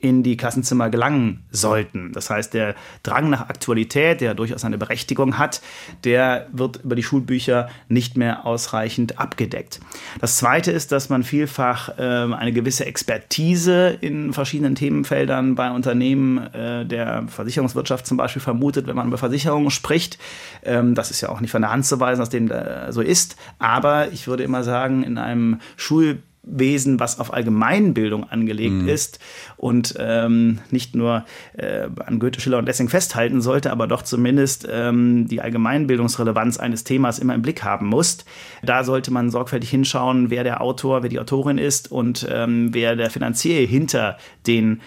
in 0.00 0.22
die 0.22 0.36
Klassenzimmer 0.36 0.90
gelangen 0.90 1.44
sollten. 1.50 2.12
Das 2.12 2.30
heißt, 2.30 2.54
der 2.54 2.76
Drang 3.02 3.30
nach 3.30 3.48
Aktualität, 3.48 4.20
der 4.20 4.34
durchaus 4.34 4.64
eine 4.64 4.78
Berechtigung 4.78 5.38
hat, 5.38 5.60
der 6.04 6.46
wird 6.52 6.84
über 6.84 6.94
die 6.94 7.02
Schulbücher 7.02 7.68
nicht 7.88 8.16
mehr 8.16 8.46
ausreichend 8.46 9.18
abgedeckt. 9.18 9.80
Das 10.20 10.36
Zweite 10.36 10.70
ist, 10.70 10.92
dass 10.92 11.08
man 11.08 11.24
vielfach 11.24 11.98
äh, 11.98 12.02
eine 12.02 12.52
gewisse 12.52 12.86
Expertise 12.86 13.98
in 14.00 14.32
verschiedenen 14.32 14.76
Themenfeldern 14.76 15.56
bei 15.56 15.70
Unternehmen 15.70 16.38
äh, 16.54 16.86
der 16.86 17.24
Versicherungswirtschaft 17.26 18.06
zum 18.06 18.16
Beispiel 18.16 18.42
vermutet, 18.42 18.86
wenn 18.86 18.96
man 18.96 19.08
über 19.08 19.18
Versicherungen 19.18 19.70
spricht. 19.70 20.18
Ähm, 20.62 20.94
das 20.94 21.10
ist 21.10 21.20
ja 21.22 21.28
auch 21.28 21.40
nicht 21.40 21.50
von 21.50 21.62
der 21.62 21.72
Hand 21.72 21.86
zu 21.86 21.98
weisen, 21.98 22.20
dass 22.20 22.30
dem 22.30 22.50
äh, 22.50 22.92
so 22.92 23.00
ist. 23.00 23.36
Aber 23.58 24.12
ich 24.12 24.28
würde 24.28 24.44
immer 24.44 24.62
sagen, 24.62 25.02
in 25.02 25.18
einem 25.18 25.60
Schul 25.76 26.22
Wesen, 26.50 27.00
was 27.00 27.18
auf 27.20 27.32
Allgemeinbildung 27.32 28.24
angelegt 28.24 28.82
mhm. 28.82 28.88
ist 28.88 29.18
und 29.56 29.94
ähm, 29.98 30.58
nicht 30.70 30.94
nur 30.94 31.24
äh, 31.54 31.88
an 32.04 32.18
Goethe, 32.18 32.40
Schiller 32.40 32.58
und 32.58 32.66
Lessing 32.66 32.88
festhalten 32.88 33.40
sollte, 33.40 33.70
aber 33.70 33.86
doch 33.86 34.02
zumindest 34.02 34.66
ähm, 34.70 35.28
die 35.28 35.40
Allgemeinbildungsrelevanz 35.40 36.58
eines 36.58 36.84
Themas 36.84 37.18
immer 37.18 37.34
im 37.34 37.42
Blick 37.42 37.62
haben 37.62 37.86
muss. 37.86 38.24
Da 38.62 38.84
sollte 38.84 39.10
man 39.10 39.30
sorgfältig 39.30 39.70
hinschauen, 39.70 40.30
wer 40.30 40.44
der 40.44 40.60
Autor, 40.60 41.02
wer 41.02 41.10
die 41.10 41.20
Autorin 41.20 41.58
ist 41.58 41.90
und 41.90 42.26
ähm, 42.30 42.72
wer 42.72 42.96
der 42.96 43.10
Finanzier 43.10 43.66
hinter 43.66 44.16
den 44.46 44.80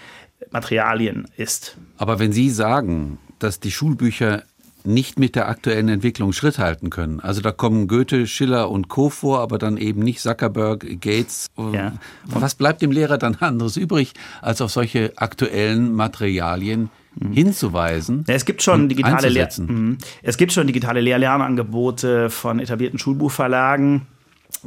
Materialien 0.50 1.26
ist. 1.36 1.76
Aber 1.96 2.18
wenn 2.18 2.32
Sie 2.32 2.50
sagen, 2.50 3.18
dass 3.38 3.60
die 3.60 3.70
Schulbücher 3.70 4.44
nicht 4.86 5.18
mit 5.18 5.34
der 5.34 5.48
aktuellen 5.48 5.88
Entwicklung 5.88 6.32
Schritt 6.32 6.58
halten 6.58 6.90
können. 6.90 7.20
Also 7.20 7.40
da 7.40 7.52
kommen 7.52 7.88
Goethe, 7.88 8.26
Schiller 8.26 8.70
und 8.70 8.88
Co. 8.88 9.10
vor, 9.10 9.40
aber 9.40 9.58
dann 9.58 9.76
eben 9.76 10.00
nicht 10.00 10.20
Zuckerberg, 10.20 11.00
Gates. 11.00 11.50
Ja. 11.72 11.92
Was 12.26 12.54
bleibt 12.54 12.82
dem 12.82 12.92
Lehrer 12.92 13.18
dann 13.18 13.36
anderes 13.36 13.76
übrig, 13.76 14.12
als 14.40 14.60
auf 14.60 14.70
solche 14.70 15.12
aktuellen 15.16 15.94
Materialien 15.94 16.90
mhm. 17.14 17.32
hinzuweisen. 17.32 18.24
Ja, 18.28 18.34
es 18.34 18.44
gibt 18.44 18.62
schon 18.62 18.88
digitale 18.88 19.28
Lehr 19.28 19.48
mhm. 19.58 19.98
es 20.22 20.36
gibt 20.36 20.52
schon 20.52 20.66
digitale 20.66 21.00
Lehr-Lernangebote 21.00 22.30
von 22.30 22.60
etablierten 22.60 22.98
Schulbuchverlagen 22.98 24.06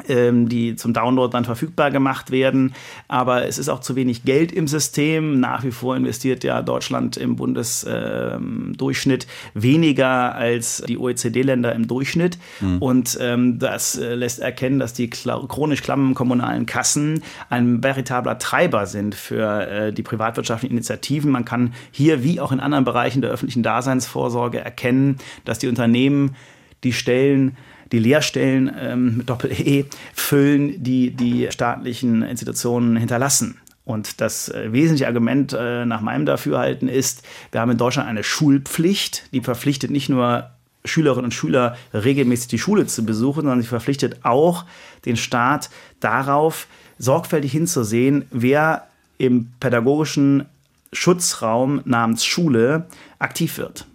die 0.08 0.76
zum 0.76 0.94
Download 0.94 1.32
dann 1.32 1.46
verfügbar 1.46 1.90
gemacht 1.90 2.32
werden. 2.32 2.74
Aber 3.08 3.46
es 3.48 3.58
ist 3.58 3.70
auch 3.70 3.80
zu 3.80 3.96
wenig 3.96 4.26
Geld 4.26 4.52
im 4.52 4.68
System. 4.68 5.40
Nach 5.40 5.64
wie 5.64 5.72
vor 5.72 5.96
investiert 5.96 6.44
ja 6.44 6.62
Deutschland 6.62 7.16
im 7.18 7.38
Bundesdurchschnitt 7.38 9.24
ähm, 9.24 9.30
weniger 9.54 10.36
als 10.36 10.84
die 10.88 10.98
OECD-Länder 10.98 11.74
im 11.74 11.88
Durchschnitt. 11.88 12.38
Mhm. 12.60 12.78
Und 12.80 13.18
ähm, 13.22 13.58
das 13.60 13.98
äh, 13.98 14.16
lässt 14.16 14.40
erkennen, 14.40 14.80
dass 14.80 14.94
die 14.94 15.10
chronisch 15.10 15.82
klammen 15.82 16.14
kommunalen 16.14 16.66
Kassen 16.66 17.24
ein 17.50 17.82
veritabler 17.84 18.38
Treiber 18.38 18.86
sind 18.88 19.16
für 19.16 19.68
äh, 19.68 19.94
die 19.94 20.04
privatwirtschaftlichen 20.04 20.76
Initiativen. 20.76 21.32
Man 21.32 21.46
kann 21.46 21.74
hier 21.92 22.24
wie 22.24 22.42
auch 22.42 22.52
in 22.52 22.60
anderen 22.60 22.84
Bereichen 22.84 23.22
der 23.22 23.32
öffentlichen 23.32 23.64
Daseinsvorsorge 23.64 24.60
erkennen, 24.60 25.18
dass 25.46 25.60
die 25.60 25.68
Unternehmen 25.68 26.36
die 26.84 26.94
Stellen 26.94 27.58
die 27.96 28.00
Lehrstellen 28.00 28.70
ähm, 28.78 29.18
mit 29.18 29.30
Doppel-E 29.30 29.86
füllen, 30.14 30.84
die 30.84 31.12
die 31.12 31.48
staatlichen 31.50 32.24
Institutionen 32.24 32.98
hinterlassen. 32.98 33.58
Und 33.86 34.20
das 34.20 34.50
äh, 34.50 34.74
wesentliche 34.74 35.08
Argument 35.08 35.56
äh, 35.58 35.86
nach 35.86 36.02
meinem 36.02 36.26
Dafürhalten 36.26 36.90
ist, 36.90 37.24
wir 37.52 37.62
haben 37.62 37.72
in 37.72 37.78
Deutschland 37.78 38.10
eine 38.10 38.26
Schulpflicht, 38.26 39.32
die 39.32 39.40
verpflichtet 39.40 39.92
nicht 39.92 40.10
nur 40.10 40.50
Schülerinnen 40.84 41.26
und 41.26 41.34
Schüler 41.34 41.78
regelmäßig 41.94 42.50
die 42.50 42.60
Schule 42.60 42.86
zu 42.86 43.06
besuchen, 43.06 43.44
sondern 43.44 43.62
sie 43.62 43.68
verpflichtet 43.68 44.26
auch 44.26 44.66
den 45.06 45.16
Staat 45.16 45.70
darauf, 46.02 46.68
sorgfältig 46.98 47.54
hinzusehen, 47.54 48.26
wer 48.30 48.88
im 49.18 49.52
pädagogischen 49.62 50.48
Schutzraum 50.92 51.82
namens 51.86 52.26
Schule 52.26 52.88
aktiv 53.20 53.58
wird. 53.58 53.86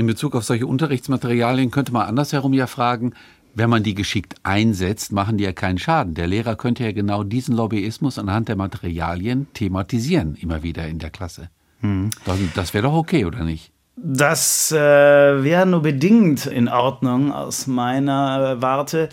In 0.00 0.06
Bezug 0.06 0.34
auf 0.34 0.44
solche 0.44 0.66
Unterrichtsmaterialien 0.66 1.70
könnte 1.70 1.92
man 1.92 2.08
andersherum 2.08 2.54
ja 2.54 2.66
fragen, 2.66 3.12
wenn 3.54 3.68
man 3.68 3.82
die 3.82 3.94
geschickt 3.94 4.36
einsetzt, 4.44 5.12
machen 5.12 5.36
die 5.36 5.44
ja 5.44 5.52
keinen 5.52 5.76
Schaden. 5.76 6.14
Der 6.14 6.26
Lehrer 6.26 6.56
könnte 6.56 6.84
ja 6.84 6.92
genau 6.92 7.22
diesen 7.22 7.54
Lobbyismus 7.54 8.18
anhand 8.18 8.48
der 8.48 8.56
Materialien 8.56 9.48
thematisieren, 9.52 10.36
immer 10.36 10.62
wieder 10.62 10.88
in 10.88 11.00
der 11.00 11.10
Klasse. 11.10 11.50
Hm. 11.80 12.08
Das, 12.24 12.38
das 12.54 12.72
wäre 12.72 12.84
doch 12.84 12.94
okay, 12.94 13.26
oder 13.26 13.44
nicht? 13.44 13.72
Das 14.02 14.72
äh, 14.72 14.76
wäre 14.76 15.66
nur 15.66 15.82
bedingt 15.82 16.46
in 16.46 16.68
Ordnung 16.68 17.32
aus 17.32 17.66
meiner 17.66 18.62
Warte 18.62 19.10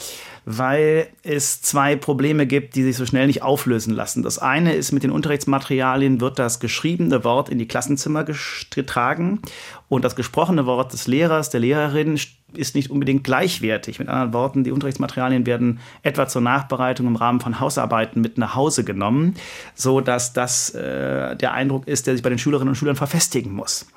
weil 0.49 1.09
es 1.23 1.61
zwei 1.61 1.97
Probleme 1.97 2.47
gibt, 2.47 2.75
die 2.75 2.83
sich 2.83 2.95
so 2.95 3.05
schnell 3.05 3.27
nicht 3.27 3.41
auflösen 3.41 3.93
lassen. 3.93 4.23
Das 4.23 4.39
eine 4.39 4.75
ist, 4.75 4.93
mit 4.93 5.03
den 5.03 5.11
Unterrichtsmaterialien 5.11 6.21
wird 6.21 6.39
das 6.39 6.61
geschriebene 6.61 7.25
Wort 7.25 7.49
in 7.49 7.59
die 7.59 7.67
Klassenzimmer 7.67 8.23
getragen 8.23 9.41
und 9.89 10.05
das 10.05 10.15
gesprochene 10.15 10.65
Wort 10.65 10.93
des 10.93 11.05
Lehrers, 11.05 11.49
der 11.49 11.59
Lehrerin 11.59 12.17
ist 12.53 12.75
nicht 12.75 12.89
unbedingt 12.89 13.23
gleichwertig. 13.23 13.99
Mit 13.99 14.07
anderen 14.07 14.33
Worten, 14.33 14.63
die 14.63 14.71
Unterrichtsmaterialien 14.71 15.45
werden 15.45 15.79
etwa 16.01 16.27
zur 16.27 16.41
Nachbereitung 16.41 17.07
im 17.07 17.15
Rahmen 17.15 17.39
von 17.39 17.59
Hausarbeiten 17.59 18.21
mit 18.21 18.37
nach 18.37 18.55
Hause 18.55 18.83
genommen, 18.83 19.35
so 19.75 19.99
dass 19.99 20.33
das 20.33 20.69
äh, 20.71 21.35
der 21.35 21.53
Eindruck 21.53 21.87
ist, 21.87 22.07
der 22.07 22.13
sich 22.13 22.23
bei 22.23 22.29
den 22.29 22.39
Schülerinnen 22.39 22.69
und 22.69 22.75
Schülern 22.75 22.95
verfestigen 22.95 23.51
muss. 23.51 23.87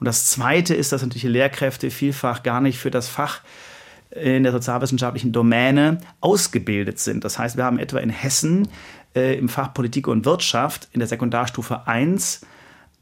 Und 0.00 0.06
das 0.06 0.26
Zweite 0.26 0.74
ist, 0.74 0.92
dass 0.92 1.02
natürlich 1.02 1.24
Lehrkräfte 1.24 1.90
vielfach 1.90 2.42
gar 2.42 2.60
nicht 2.60 2.78
für 2.78 2.90
das 2.90 3.08
Fach 3.08 3.40
in 4.10 4.42
der 4.42 4.52
sozialwissenschaftlichen 4.52 5.32
Domäne 5.32 5.98
ausgebildet 6.20 6.98
sind. 6.98 7.24
Das 7.24 7.38
heißt, 7.38 7.58
wir 7.58 7.64
haben 7.64 7.78
etwa 7.78 7.98
in 7.98 8.08
Hessen 8.08 8.68
äh, 9.14 9.36
im 9.36 9.50
Fach 9.50 9.74
Politik 9.74 10.08
und 10.08 10.24
Wirtschaft 10.24 10.88
in 10.92 11.00
der 11.00 11.08
Sekundarstufe 11.08 11.86
1 11.86 12.40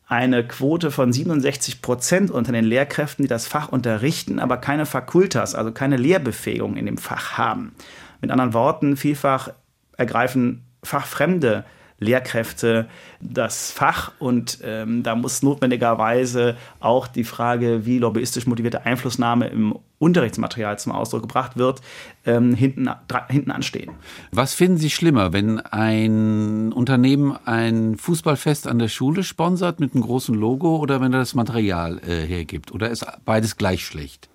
eine 0.07 0.47
Quote 0.47 0.91
von 0.91 1.13
67 1.13 1.83
Prozent 1.83 2.31
unter 2.31 2.53
den 2.53 2.65
Lehrkräften, 2.65 3.25
die 3.25 3.29
das 3.29 3.47
Fach 3.47 3.69
unterrichten, 3.69 4.39
aber 4.39 4.57
keine 4.57 4.87
Fakultas, 4.87 5.55
also 5.55 5.73
keine 5.73 5.97
Lehrbefähigung 5.97 6.77
in 6.77 6.87
dem 6.87 6.97
Fach 6.97 7.37
haben. 7.37 7.75
Mit 8.21 8.31
anderen 8.31 8.55
Worten, 8.55 8.97
vielfach 8.97 9.51
ergreifen 9.97 10.65
fachfremde 10.83 11.65
Lehrkräfte 11.99 12.88
das 13.21 13.73
Fach 13.73 14.12
und 14.19 14.59
ähm, 14.62 15.03
da 15.03 15.15
muss 15.15 15.43
notwendigerweise 15.43 16.57
auch 16.81 17.07
die 17.07 17.25
Frage, 17.25 17.87
wie 17.87 17.99
lobbyistisch 17.99 18.47
motivierte 18.47 18.85
Einflussnahme 18.85 19.49
im 19.49 19.79
Unterrichtsmaterial 19.99 20.79
zum 20.79 20.93
Ausdruck 20.93 21.23
gebracht 21.23 21.57
wird, 21.57 21.81
ähm, 22.26 22.55
hinten, 22.55 22.91
hinten 23.29 23.50
anstehen. 23.50 23.93
Was 24.31 24.53
finden 24.53 24.76
Sie 24.76 24.91
schlimmer, 24.91 25.33
wenn 25.33 25.59
ein 25.59 26.73
Unternehmen 26.73 27.37
ein 27.47 27.97
Fußballfest 27.97 28.67
an 28.67 28.79
der 28.79 28.88
Schule 28.88 29.23
sponsert 29.23 29.81
mit 29.81 29.95
einem 29.95 30.05
großen 30.05 30.35
Logo 30.35 30.76
oder 30.76 31.00
wenn 31.00 31.15
er 31.15 31.21
das 31.21 31.35
Material 31.35 31.99
äh, 32.07 32.26
hergibt? 32.26 32.73
Oder 32.73 32.91
ist 32.91 33.07
beides 33.25 33.57
gleich 33.57 33.87
schlecht? 33.87 34.29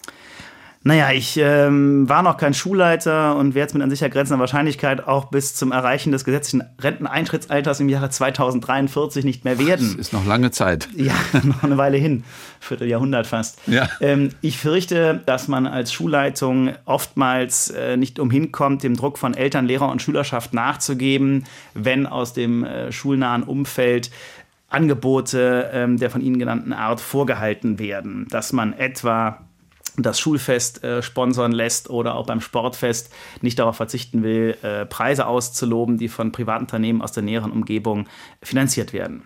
Naja, 0.84 1.12
ich 1.12 1.38
ähm, 1.38 2.10
war 2.10 2.24
noch 2.24 2.38
kein 2.38 2.56
Schulleiter 2.56 3.36
und 3.36 3.54
werde 3.54 3.68
es 3.68 3.74
mit 3.76 3.84
an 3.84 3.92
sicher 3.92 4.10
grenzender 4.10 4.40
Wahrscheinlichkeit 4.40 5.08
auch 5.08 5.26
bis 5.26 5.54
zum 5.54 5.72
Erreichen 5.72 6.12
des 6.12 6.26
gesetzlichen 6.26 6.68
Renteneintrittsalters 6.80 7.80
im 7.82 7.88
Jahre 7.88 8.10
2043 8.10 9.24
nicht 9.24 9.46
mehr 9.46 9.60
werden. 9.60 9.92
Das 9.92 10.08
ist 10.08 10.14
noch 10.14 10.26
lange 10.26 10.50
Zeit. 10.50 10.90
Ja, 10.96 11.14
noch 11.44 11.62
eine 11.62 11.78
Weile 11.78 11.98
hin. 11.98 12.24
Vierteljahrhundert 12.60 13.28
fast. 13.28 13.60
Ja. 13.68 13.90
Ähm, 14.00 14.30
ich 14.42 14.58
fürchte, 14.58 15.22
dass 15.28 15.48
man 15.48 15.68
als 15.68 15.94
Schulleitung 15.94 16.72
oftmals 16.86 17.70
äh, 17.70 17.96
nicht 17.96 18.18
umhin 18.18 18.52
kommt, 18.52 18.82
dem 18.82 18.96
Druck 18.96 19.20
von 19.20 19.36
Eltern, 19.36 19.68
Lehrer 19.68 19.90
und 19.90 20.02
Schülerschaft 20.02 20.56
nachzugeben, 20.56 21.44
wenn 21.76 22.08
aus 22.08 22.34
dem 22.34 22.64
äh, 22.64 22.92
schulnahen 22.92 23.44
Umfeld 23.44 24.10
Angebote 24.68 25.70
ähm, 25.74 25.98
der 25.98 26.10
von 26.10 26.22
Ihnen 26.22 26.40
genannten 26.40 26.74
Art 26.74 27.02
vorgehalten 27.02 27.78
werden. 27.78 28.26
Dass 28.30 28.54
man 28.54 28.74
etwa 28.74 29.46
das 29.98 30.19
Schulfest 30.19 30.83
äh, 30.83 31.01
sponsern 31.01 31.51
lässt 31.51 31.89
oder 31.89 32.15
auch 32.15 32.25
beim 32.25 32.41
Sportfest 32.41 33.12
nicht 33.41 33.60
darauf 33.60 33.75
verzichten 33.75 34.24
will, 34.24 34.57
äh, 34.62 34.86
Preise 34.86 35.27
auszuloben, 35.27 35.98
die 35.98 36.07
von 36.07 36.31
privaten 36.31 36.63
Unternehmen 36.63 37.01
aus 37.01 37.12
der 37.12 37.24
näheren 37.24 37.51
Umgebung 37.51 38.07
finanziert 38.41 38.93
werden. 38.93 39.24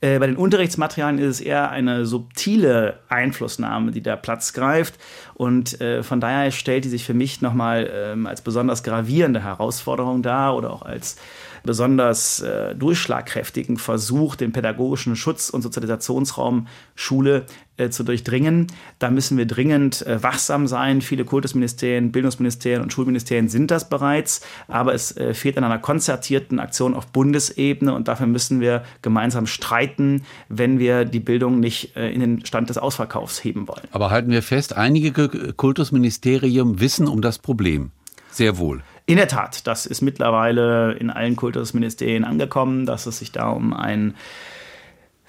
Äh, 0.00 0.18
bei 0.18 0.26
den 0.26 0.36
Unterrichtsmaterialien 0.36 1.18
ist 1.18 1.36
es 1.36 1.40
eher 1.40 1.70
eine 1.70 2.06
subtile 2.06 3.00
Einflussnahme, 3.08 3.90
die 3.92 4.02
da 4.02 4.16
Platz 4.16 4.52
greift. 4.52 4.94
Und 5.34 5.80
äh, 5.80 6.02
von 6.02 6.20
daher 6.20 6.50
stellt 6.50 6.84
die 6.84 6.88
sich 6.88 7.04
für 7.04 7.14
mich 7.14 7.42
nochmal 7.42 7.90
ähm, 7.92 8.26
als 8.26 8.40
besonders 8.40 8.82
gravierende 8.82 9.42
Herausforderung 9.42 10.22
dar 10.22 10.56
oder 10.56 10.72
auch 10.72 10.82
als 10.82 11.16
besonders 11.64 12.40
äh, 12.40 12.74
durchschlagkräftigen 12.74 13.76
Versuch, 13.76 14.36
den 14.36 14.52
pädagogischen 14.52 15.16
Schutz- 15.16 15.50
und 15.50 15.62
Sozialisationsraum 15.62 16.66
Schule 16.94 17.46
äh, 17.80 17.90
zu 17.90 18.04
durchdringen. 18.04 18.66
Da 18.98 19.10
müssen 19.10 19.38
wir 19.38 19.46
dringend 19.46 20.06
äh, 20.06 20.22
wachsam 20.22 20.66
sein. 20.66 21.00
Viele 21.00 21.24
Kultusministerien, 21.24 22.12
Bildungsministerien 22.12 22.82
und 22.82 22.92
Schulministerien 22.92 23.48
sind 23.48 23.70
das 23.70 23.88
bereits, 23.88 24.42
aber 24.68 24.94
es 24.94 25.16
äh, 25.16 25.34
fehlt 25.34 25.56
an 25.56 25.64
einer 25.64 25.78
konzertierten 25.78 26.58
Aktion 26.58 26.94
auf 26.94 27.06
Bundesebene 27.06 27.94
und 27.94 28.08
dafür 28.08 28.26
müssen 28.26 28.60
wir 28.60 28.84
gemeinsam 29.02 29.46
streiten, 29.46 30.24
wenn 30.48 30.78
wir 30.78 31.04
die 31.04 31.20
Bildung 31.20 31.60
nicht 31.60 31.96
äh, 31.96 32.10
in 32.10 32.20
den 32.20 32.44
Stand 32.44 32.68
des 32.68 32.78
Ausverkaufs 32.78 33.42
heben 33.42 33.66
wollen. 33.66 33.88
Aber 33.92 34.10
halten 34.10 34.30
wir 34.30 34.42
fest, 34.42 34.76
einige 34.76 35.12
Kultusministerien 35.54 36.80
wissen 36.80 37.08
um 37.08 37.22
das 37.22 37.38
Problem. 37.38 37.90
Sehr 38.30 38.58
wohl. 38.58 38.82
In 39.10 39.16
der 39.16 39.26
Tat, 39.26 39.66
das 39.66 39.86
ist 39.86 40.02
mittlerweile 40.02 40.92
in 40.92 41.10
allen 41.10 41.34
Kultusministerien 41.34 42.22
angekommen, 42.22 42.86
dass 42.86 43.06
es 43.06 43.18
sich 43.18 43.32
da 43.32 43.48
um 43.48 43.72
ein 43.72 44.14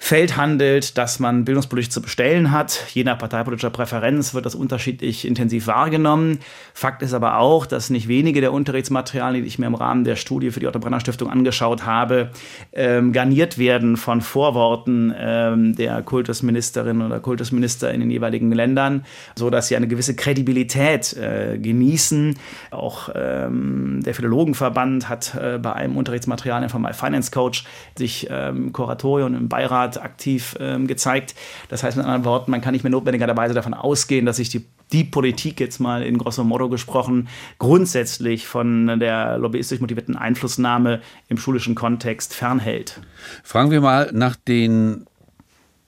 Feld 0.04 0.36
handelt, 0.36 0.98
das 0.98 1.20
man 1.20 1.44
bildungspolitisch 1.44 1.90
zu 1.90 2.02
bestellen 2.02 2.50
hat. 2.50 2.86
Je 2.92 3.04
nach 3.04 3.18
parteipolitischer 3.18 3.70
Präferenz 3.70 4.34
wird 4.34 4.44
das 4.44 4.56
unterschiedlich 4.56 5.24
intensiv 5.24 5.68
wahrgenommen. 5.68 6.40
Fakt 6.74 7.02
ist 7.02 7.14
aber 7.14 7.38
auch, 7.38 7.66
dass 7.66 7.88
nicht 7.88 8.08
wenige 8.08 8.40
der 8.40 8.52
Unterrichtsmaterialien, 8.52 9.44
die 9.44 9.48
ich 9.48 9.60
mir 9.60 9.66
im 9.66 9.76
Rahmen 9.76 10.02
der 10.02 10.16
Studie 10.16 10.50
für 10.50 10.58
die 10.58 10.66
Otto 10.66 10.80
Brenner 10.80 10.98
Stiftung 10.98 11.30
angeschaut 11.30 11.86
habe, 11.86 12.30
ähm, 12.72 13.12
garniert 13.12 13.58
werden 13.58 13.96
von 13.96 14.22
Vorworten 14.22 15.14
ähm, 15.16 15.76
der 15.76 16.02
Kultusministerin 16.02 17.00
oder 17.00 17.20
Kultusminister 17.20 17.92
in 17.92 18.00
den 18.00 18.10
jeweiligen 18.10 18.50
Ländern, 18.50 19.06
so 19.36 19.50
dass 19.50 19.68
sie 19.68 19.76
eine 19.76 19.86
gewisse 19.86 20.16
Kredibilität 20.16 21.16
äh, 21.16 21.58
genießen. 21.58 22.36
Auch 22.72 23.08
ähm, 23.14 24.00
der 24.04 24.16
Philologenverband 24.16 25.08
hat 25.08 25.36
äh, 25.36 25.60
bei 25.62 25.74
einem 25.74 25.96
Unterrichtsmaterial 25.96 26.68
von 26.68 26.82
My 26.82 26.92
Finance 26.92 27.30
Coach 27.30 27.64
sich 27.96 28.26
ähm, 28.32 28.72
Kuratorium 28.72 29.36
im 29.36 29.48
Beirat 29.48 29.91
Art 29.92 30.02
aktiv 30.02 30.56
ähm, 30.60 30.86
gezeigt. 30.86 31.34
Das 31.68 31.82
heißt 31.82 31.96
mit 31.96 32.06
anderen 32.06 32.24
Worten, 32.24 32.50
man 32.50 32.60
kann 32.60 32.72
nicht 32.72 32.82
mehr 32.82 32.90
notwendigerweise 32.90 33.54
davon 33.54 33.74
ausgehen, 33.74 34.26
dass 34.26 34.36
sich 34.36 34.48
die 34.48 34.64
die 34.92 35.04
Politik 35.04 35.58
jetzt 35.58 35.80
mal 35.80 36.02
in 36.02 36.18
grosso 36.18 36.44
modo 36.44 36.68
gesprochen 36.68 37.28
grundsätzlich 37.58 38.46
von 38.46 39.00
der 39.00 39.38
lobbyistisch 39.38 39.80
motivierten 39.80 40.16
Einflussnahme 40.16 41.00
im 41.28 41.38
schulischen 41.38 41.74
Kontext 41.74 42.34
fernhält. 42.34 43.00
Fragen 43.42 43.70
wir 43.70 43.80
mal 43.80 44.10
nach 44.12 44.36
den 44.36 45.06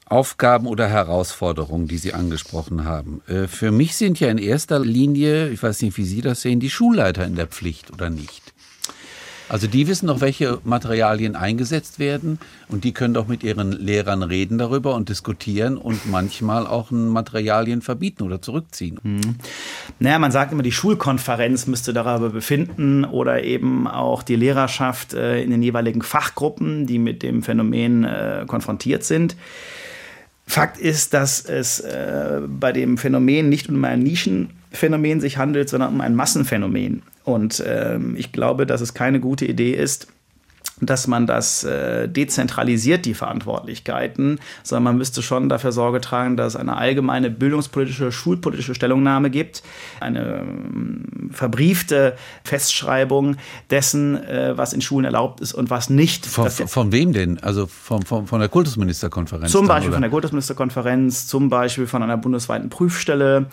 Aufgaben 0.07 0.67
oder 0.67 0.89
Herausforderungen, 0.89 1.87
die 1.87 1.99
Sie 1.99 2.15
angesprochen 2.15 2.85
haben. 2.87 3.21
Äh, 3.27 3.47
für 3.47 3.71
mich 3.73 3.95
sind 3.95 4.21
ja 4.21 4.29
in 4.29 4.39
erster 4.39 4.79
Linie, 4.79 5.51
ich 5.51 5.63
weiß 5.63 5.83
nicht, 5.83 5.99
wie 5.99 6.05
Sie 6.05 6.23
das 6.23 6.41
sehen, 6.41 6.61
die 6.61 6.71
Schulleiter 6.71 7.27
in 7.27 7.35
der 7.35 7.47
Pflicht 7.47 7.93
oder 7.93 8.09
nicht. 8.09 8.54
Also 9.49 9.67
die 9.67 9.87
wissen 9.87 10.07
doch, 10.07 10.21
welche 10.21 10.59
Materialien 10.65 11.37
eingesetzt 11.37 11.99
werden 11.99 12.39
und 12.69 12.85
die 12.85 12.93
können 12.93 13.13
doch 13.13 13.29
mit 13.29 13.43
ihren 13.43 13.73
Lehrern 13.73 14.23
reden 14.23 14.57
darüber 14.57 14.95
und 14.95 15.09
diskutieren 15.09 15.77
und 15.77 16.11
manchmal 16.11 16.67
auch 16.67 16.91
Materialien 16.91 17.83
verbieten 17.83 18.23
oder 18.23 18.41
zurückziehen. 18.41 18.99
Mhm. 19.03 19.37
Naja, 19.99 20.19
man 20.19 20.33
sagt 20.33 20.53
immer, 20.53 20.63
die 20.63 20.73
Schulkonferenz 20.73 21.67
müsste 21.67 21.93
darüber 21.93 22.31
befinden 22.31 23.05
oder 23.05 23.45
eben 23.45 23.87
auch 23.87 24.23
die 24.23 24.37
Lehrerschaft 24.37 25.13
äh, 25.13 25.43
in 25.43 25.51
den 25.51 25.63
jeweiligen 25.63 26.03
Fachgruppen, 26.03 26.87
die 26.87 26.99
mit 26.99 27.23
dem 27.23 27.43
Phänomen 27.43 28.05
äh, 28.05 28.45
konfrontiert 28.47 29.05
sind. 29.05 29.37
Fakt 30.47 30.79
ist, 30.79 31.15
dass 31.15 31.45
es 31.45 31.81
äh, 31.81 32.41
bei 32.47 32.73
dem 32.73 32.99
Phänomen 32.99 33.49
nicht 33.49 33.69
um 33.69 33.83
ein 33.85 34.01
Nischenphänomen 34.01 35.21
sich 35.21 35.39
handelt, 35.39 35.69
sondern 35.69 35.95
um 35.95 36.01
ein 36.01 36.15
Massenphänomen. 36.15 37.03
Und 37.25 37.63
ähm, 37.67 38.15
ich 38.17 38.33
glaube, 38.33 38.67
dass 38.67 38.81
es 38.81 38.95
keine 38.95 39.19
gute 39.21 39.47
Idee 39.47 39.73
ist, 39.73 40.09
dass 40.81 41.07
man 41.07 41.27
das 41.27 41.63
äh, 41.63 42.09
dezentralisiert, 42.09 43.07
die 43.07 43.15
Verantwortlichkeiten, 43.15 44.41
sondern 44.65 44.85
man 44.85 44.99
müsste 44.99 45.23
schon 45.23 45.49
dafür 45.49 45.71
Sorge 45.71 46.01
tragen, 46.01 46.37
dass 46.37 46.55
es 46.55 46.57
eine 46.61 46.77
allgemeine 46.77 47.31
bildungspolitische, 47.31 48.11
schulpolitische 48.11 48.75
Stellungnahme 48.75 49.31
gibt, 49.31 49.63
eine 50.01 50.41
ähm, 50.41 51.31
verbriefte 51.31 52.17
Festschreibung 52.43 53.37
dessen, 53.71 54.17
äh, 54.25 54.59
was 54.59 54.73
in 54.73 54.81
Schulen 54.81 55.05
erlaubt 55.05 55.41
ist 55.41 55.55
und 55.55 55.71
was 55.71 55.91
nicht. 55.91 56.27
Von, 56.27 56.51
von 56.51 56.93
wem 56.93 57.13
denn? 57.13 57.39
Also 57.39 57.67
von, 57.67 58.03
von, 58.03 58.27
von 58.27 58.41
der 58.41 58.49
Kultusministerkonferenz? 58.49 59.53
Zum 59.53 59.69
Beispiel 59.69 59.91
dann, 59.91 59.95
von 59.95 60.03
der 60.03 60.11
Kultusministerkonferenz, 60.11 61.29
zum 61.29 61.49
Beispiel 61.51 61.87
von 61.87 62.03
einer 62.03 62.17
bundesweiten 62.17 62.69
Prüfstelle, 62.69 63.47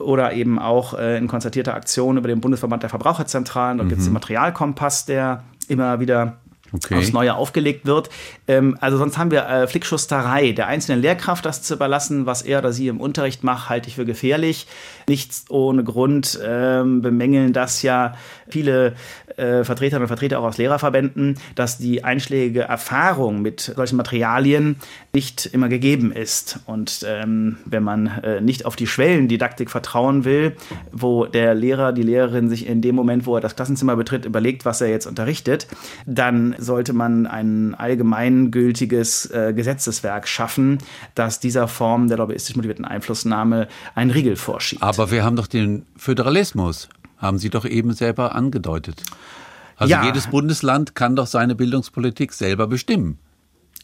oder 0.00 0.32
eben 0.32 0.58
auch 0.58 0.94
äh, 0.94 1.18
in 1.18 1.28
konzertierter 1.28 1.74
Aktion 1.74 2.16
über 2.16 2.28
den 2.28 2.40
Bundesverband 2.40 2.82
der 2.82 2.90
Verbraucherzentralen. 2.90 3.78
Dort 3.78 3.86
mhm. 3.86 3.88
gibt 3.90 4.00
es 4.00 4.06
den 4.06 4.14
Materialkompass, 4.14 5.06
der 5.06 5.44
immer 5.68 6.00
wieder 6.00 6.38
okay. 6.72 6.96
aufs 6.96 7.12
Neue 7.12 7.34
aufgelegt 7.34 7.86
wird. 7.86 8.10
Ähm, 8.48 8.76
also 8.80 8.98
sonst 8.98 9.18
haben 9.18 9.30
wir 9.30 9.46
äh, 9.46 9.66
Flickschusterei. 9.66 10.52
Der 10.52 10.66
einzelnen 10.66 11.00
Lehrkraft 11.00 11.44
das 11.44 11.62
zu 11.62 11.74
überlassen, 11.74 12.26
was 12.26 12.42
er 12.42 12.58
oder 12.58 12.72
sie 12.72 12.88
im 12.88 13.00
Unterricht 13.00 13.44
macht, 13.44 13.68
halte 13.68 13.88
ich 13.88 13.96
für 13.96 14.04
gefährlich. 14.04 14.66
Nichts 15.08 15.44
ohne 15.48 15.84
Grund 15.84 16.38
ähm, 16.44 17.02
bemängeln 17.02 17.52
das 17.52 17.82
ja 17.82 18.14
viele 18.48 18.94
äh, 19.36 19.64
Vertreterinnen 19.64 20.02
und 20.02 20.08
Vertreter 20.08 20.40
auch 20.40 20.44
aus 20.44 20.58
Lehrerverbänden, 20.58 21.38
dass 21.54 21.78
die 21.78 22.04
einschlägige 22.04 22.62
Erfahrung 22.62 23.42
mit 23.42 23.60
solchen 23.60 23.96
Materialien 23.96 24.76
nicht 25.12 25.46
immer 25.46 25.68
gegeben 25.68 26.12
ist. 26.12 26.60
Und 26.66 27.04
ähm, 27.06 27.58
wenn 27.64 27.82
man 27.82 28.06
äh, 28.22 28.40
nicht 28.40 28.66
auf 28.66 28.76
die 28.76 28.86
Schwellendidaktik 28.86 29.70
vertrauen 29.70 30.24
will, 30.24 30.56
wo 30.92 31.26
der 31.26 31.54
Lehrer, 31.54 31.92
die 31.92 32.02
Lehrerin 32.02 32.48
sich 32.48 32.66
in 32.66 32.82
dem 32.82 32.94
Moment, 32.94 33.26
wo 33.26 33.34
er 33.34 33.40
das 33.40 33.56
Klassenzimmer 33.56 33.96
betritt, 33.96 34.24
überlegt, 34.24 34.64
was 34.64 34.80
er 34.80 34.88
jetzt 34.88 35.06
unterrichtet, 35.06 35.66
dann 36.06 36.54
sollte 36.60 36.92
man 36.92 37.26
ein 37.26 37.74
allgemeingültiges 37.74 39.30
äh, 39.30 39.52
Gesetzeswerk 39.54 40.28
schaffen, 40.28 40.78
das 41.14 41.40
dieser 41.40 41.68
Form 41.68 42.08
der 42.08 42.18
lobbyistisch 42.18 42.56
motivierten 42.56 42.84
Einflussnahme 42.84 43.68
einen 43.94 44.10
Riegel 44.10 44.36
vorschiebt. 44.36 44.82
Aber 44.82 45.10
wir 45.10 45.24
haben 45.24 45.36
doch 45.36 45.46
den 45.46 45.86
Föderalismus, 45.96 46.88
haben 47.18 47.38
Sie 47.38 47.50
doch 47.50 47.64
eben 47.64 47.92
selber 47.92 48.34
angedeutet. 48.34 49.02
Also 49.76 49.92
ja. 49.92 50.04
jedes 50.04 50.26
Bundesland 50.26 50.94
kann 50.94 51.16
doch 51.16 51.26
seine 51.26 51.54
Bildungspolitik 51.54 52.32
selber 52.32 52.66
bestimmen. 52.66 53.18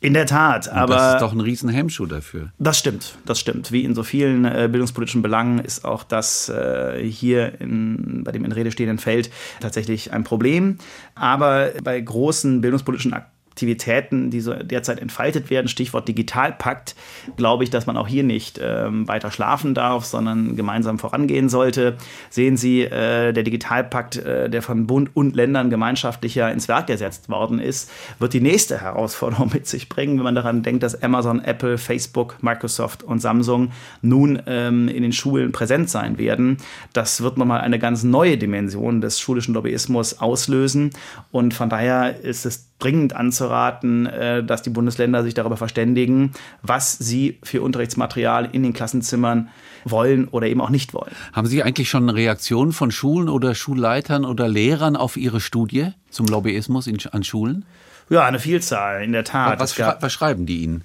In 0.00 0.12
der 0.12 0.26
Tat, 0.26 0.68
aber. 0.68 0.94
das 0.94 1.14
ist 1.14 1.22
doch 1.22 1.32
ein 1.32 1.40
Riesenhemmschuh 1.40 2.06
dafür. 2.06 2.52
Das 2.58 2.78
stimmt, 2.78 3.16
das 3.24 3.40
stimmt. 3.40 3.72
Wie 3.72 3.82
in 3.82 3.94
so 3.94 4.02
vielen 4.02 4.44
äh, 4.44 4.68
bildungspolitischen 4.70 5.22
Belangen 5.22 5.58
ist 5.58 5.84
auch 5.86 6.04
das 6.04 6.50
äh, 6.50 7.02
hier 7.02 7.60
in, 7.60 8.22
bei 8.22 8.32
dem 8.32 8.44
in 8.44 8.52
Rede 8.52 8.70
stehenden 8.70 8.98
Feld 8.98 9.30
tatsächlich 9.60 10.12
ein 10.12 10.22
Problem. 10.22 10.76
Aber 11.14 11.70
bei 11.82 11.98
großen 11.98 12.60
bildungspolitischen 12.60 13.14
Aktivitäten 13.14 13.35
Aktivitäten, 13.56 14.28
die 14.28 14.42
so 14.42 14.52
derzeit 14.52 15.00
entfaltet 15.00 15.48
werden, 15.48 15.66
Stichwort 15.68 16.06
Digitalpakt, 16.06 16.94
glaube 17.38 17.64
ich, 17.64 17.70
dass 17.70 17.86
man 17.86 17.96
auch 17.96 18.06
hier 18.06 18.22
nicht 18.22 18.60
ähm, 18.62 19.08
weiter 19.08 19.30
schlafen 19.30 19.72
darf, 19.72 20.04
sondern 20.04 20.56
gemeinsam 20.56 20.98
vorangehen 20.98 21.48
sollte. 21.48 21.96
Sehen 22.28 22.58
Sie, 22.58 22.82
äh, 22.82 23.32
der 23.32 23.42
Digitalpakt, 23.44 24.18
äh, 24.18 24.50
der 24.50 24.60
von 24.60 24.86
Bund 24.86 25.08
und 25.14 25.34
Ländern 25.34 25.70
gemeinschaftlicher 25.70 26.52
ins 26.52 26.68
Werk 26.68 26.88
gesetzt 26.88 27.30
worden 27.30 27.58
ist, 27.58 27.90
wird 28.18 28.34
die 28.34 28.42
nächste 28.42 28.78
Herausforderung 28.78 29.50
mit 29.54 29.66
sich 29.66 29.88
bringen, 29.88 30.18
wenn 30.18 30.24
man 30.24 30.34
daran 30.34 30.62
denkt, 30.62 30.82
dass 30.82 31.02
Amazon, 31.02 31.42
Apple, 31.42 31.78
Facebook, 31.78 32.36
Microsoft 32.42 33.04
und 33.04 33.20
Samsung 33.20 33.72
nun 34.02 34.42
ähm, 34.46 34.88
in 34.88 35.02
den 35.02 35.14
Schulen 35.14 35.52
präsent 35.52 35.88
sein 35.88 36.18
werden. 36.18 36.58
Das 36.92 37.22
wird 37.22 37.38
nochmal 37.38 37.62
eine 37.62 37.78
ganz 37.78 38.04
neue 38.04 38.36
Dimension 38.36 39.00
des 39.00 39.18
schulischen 39.18 39.54
Lobbyismus 39.54 40.18
auslösen. 40.18 40.90
Und 41.32 41.54
von 41.54 41.70
daher 41.70 42.20
ist 42.20 42.44
es 42.44 42.65
dringend 42.78 43.16
anzuraten, 43.16 44.06
äh, 44.06 44.44
dass 44.44 44.62
die 44.62 44.70
Bundesländer 44.70 45.22
sich 45.22 45.34
darüber 45.34 45.56
verständigen, 45.56 46.32
was 46.62 46.98
sie 46.98 47.38
für 47.42 47.62
Unterrichtsmaterial 47.62 48.48
in 48.52 48.62
den 48.62 48.72
Klassenzimmern 48.72 49.48
wollen 49.84 50.28
oder 50.28 50.46
eben 50.46 50.60
auch 50.60 50.70
nicht 50.70 50.92
wollen. 50.94 51.12
Haben 51.32 51.46
Sie 51.46 51.62
eigentlich 51.62 51.88
schon 51.88 52.08
eine 52.08 52.14
Reaktion 52.14 52.72
von 52.72 52.90
Schulen 52.90 53.28
oder 53.28 53.54
Schulleitern 53.54 54.24
oder 54.24 54.48
Lehrern 54.48 54.96
auf 54.96 55.16
Ihre 55.16 55.40
Studie 55.40 55.92
zum 56.10 56.26
Lobbyismus 56.26 56.86
in, 56.86 56.98
an 57.12 57.24
Schulen? 57.24 57.64
Ja, 58.08 58.24
eine 58.24 58.38
Vielzahl, 58.38 59.02
in 59.02 59.12
der 59.12 59.24
Tat. 59.24 59.58
Was, 59.58 59.78
was 59.78 60.12
schreiben 60.12 60.46
die 60.46 60.62
Ihnen? 60.62 60.84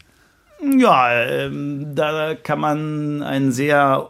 Ja, 0.77 1.11
ähm, 1.11 1.95
da 1.95 2.35
kann 2.35 2.59
man 2.59 3.23
ein 3.23 3.51
sehr 3.51 4.09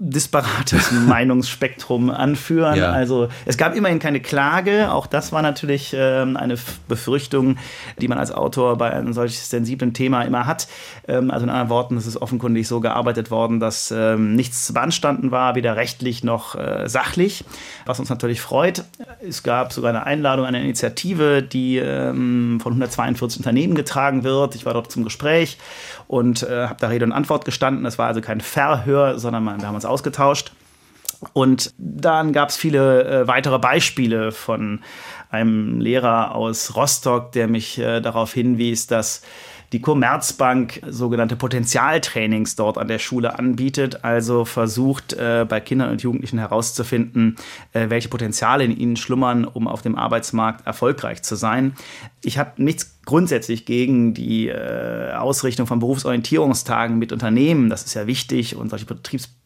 disparates 0.00 0.92
Meinungsspektrum 1.06 2.10
anführen. 2.10 2.76
Ja. 2.76 2.92
Also 2.92 3.28
es 3.46 3.56
gab 3.58 3.74
immerhin 3.74 3.98
keine 3.98 4.20
Klage. 4.20 4.92
Auch 4.92 5.08
das 5.08 5.32
war 5.32 5.42
natürlich 5.42 5.92
ähm, 5.96 6.36
eine 6.36 6.54
Befürchtung, 6.86 7.58
die 8.00 8.06
man 8.06 8.16
als 8.16 8.30
Autor 8.30 8.78
bei 8.78 8.92
einem 8.92 9.12
solch 9.12 9.40
sensiblen 9.40 9.94
Thema 9.94 10.22
immer 10.22 10.46
hat. 10.46 10.68
Ähm, 11.08 11.32
also 11.32 11.44
in 11.44 11.50
anderen 11.50 11.68
Worten, 11.68 11.96
es 11.96 12.06
ist 12.06 12.16
offenkundig 12.16 12.68
so 12.68 12.78
gearbeitet 12.78 13.32
worden, 13.32 13.58
dass 13.58 13.90
ähm, 13.90 14.36
nichts 14.36 14.72
beanstanden 14.72 15.32
war, 15.32 15.56
weder 15.56 15.74
rechtlich 15.74 16.22
noch 16.22 16.54
äh, 16.54 16.88
sachlich, 16.88 17.44
was 17.84 17.98
uns 17.98 18.08
natürlich 18.08 18.40
freut. 18.40 18.84
Es 19.20 19.42
gab 19.42 19.72
sogar 19.72 19.90
eine 19.90 20.06
Einladung, 20.06 20.46
eine 20.46 20.60
Initiative, 20.62 21.42
die 21.42 21.78
ähm, 21.78 22.60
von 22.62 22.72
142 22.72 23.40
Unternehmen 23.40 23.74
getragen 23.74 24.22
wird. 24.22 24.54
Ich 24.54 24.64
war 24.64 24.74
dort 24.74 24.92
zum 24.92 25.02
Gespräch 25.02 25.58
und 26.06 26.44
äh, 26.44 26.68
habe 26.68 26.76
da 26.78 26.86
Rede 26.86 27.04
und 27.04 27.12
Antwort 27.12 27.44
gestanden. 27.44 27.84
Es 27.84 27.98
war 27.98 28.06
also 28.06 28.20
kein 28.20 28.40
Verhör, 28.40 29.18
sondern 29.18 29.44
wir 29.44 29.66
haben 29.66 29.74
uns 29.74 29.87
ausgetauscht. 29.88 30.52
Und 31.32 31.72
dann 31.78 32.32
gab 32.32 32.50
es 32.50 32.56
viele 32.56 33.04
äh, 33.04 33.26
weitere 33.26 33.58
Beispiele 33.58 34.30
von 34.30 34.80
einem 35.30 35.80
Lehrer 35.80 36.34
aus 36.34 36.76
Rostock, 36.76 37.32
der 37.32 37.48
mich 37.48 37.78
äh, 37.78 38.00
darauf 38.00 38.32
hinwies, 38.32 38.86
dass 38.86 39.22
die 39.72 39.82
Commerzbank 39.82 40.80
sogenannte 40.88 41.36
Potenzialtrainings 41.36 42.56
dort 42.56 42.78
an 42.78 42.88
der 42.88 42.98
Schule 42.98 43.38
anbietet, 43.38 44.02
also 44.02 44.46
versucht 44.46 45.12
äh, 45.12 45.44
bei 45.46 45.60
Kindern 45.60 45.90
und 45.90 46.02
Jugendlichen 46.02 46.38
herauszufinden, 46.38 47.36
äh, 47.74 47.90
welche 47.90 48.08
Potenziale 48.08 48.64
in 48.64 48.74
ihnen 48.74 48.96
schlummern, 48.96 49.44
um 49.44 49.68
auf 49.68 49.82
dem 49.82 49.96
Arbeitsmarkt 49.96 50.66
erfolgreich 50.66 51.22
zu 51.22 51.36
sein. 51.36 51.74
Ich 52.24 52.38
habe 52.38 52.62
nichts 52.62 52.98
grundsätzlich 53.04 53.66
gegen 53.66 54.14
die 54.14 54.48
äh, 54.48 55.12
Ausrichtung 55.12 55.66
von 55.66 55.80
Berufsorientierungstagen 55.80 56.98
mit 56.98 57.12
Unternehmen. 57.12 57.68
Das 57.68 57.84
ist 57.84 57.94
ja 57.94 58.06
wichtig 58.06 58.56
und 58.56 58.70
solche 58.70 58.86
Betriebs 58.86 59.37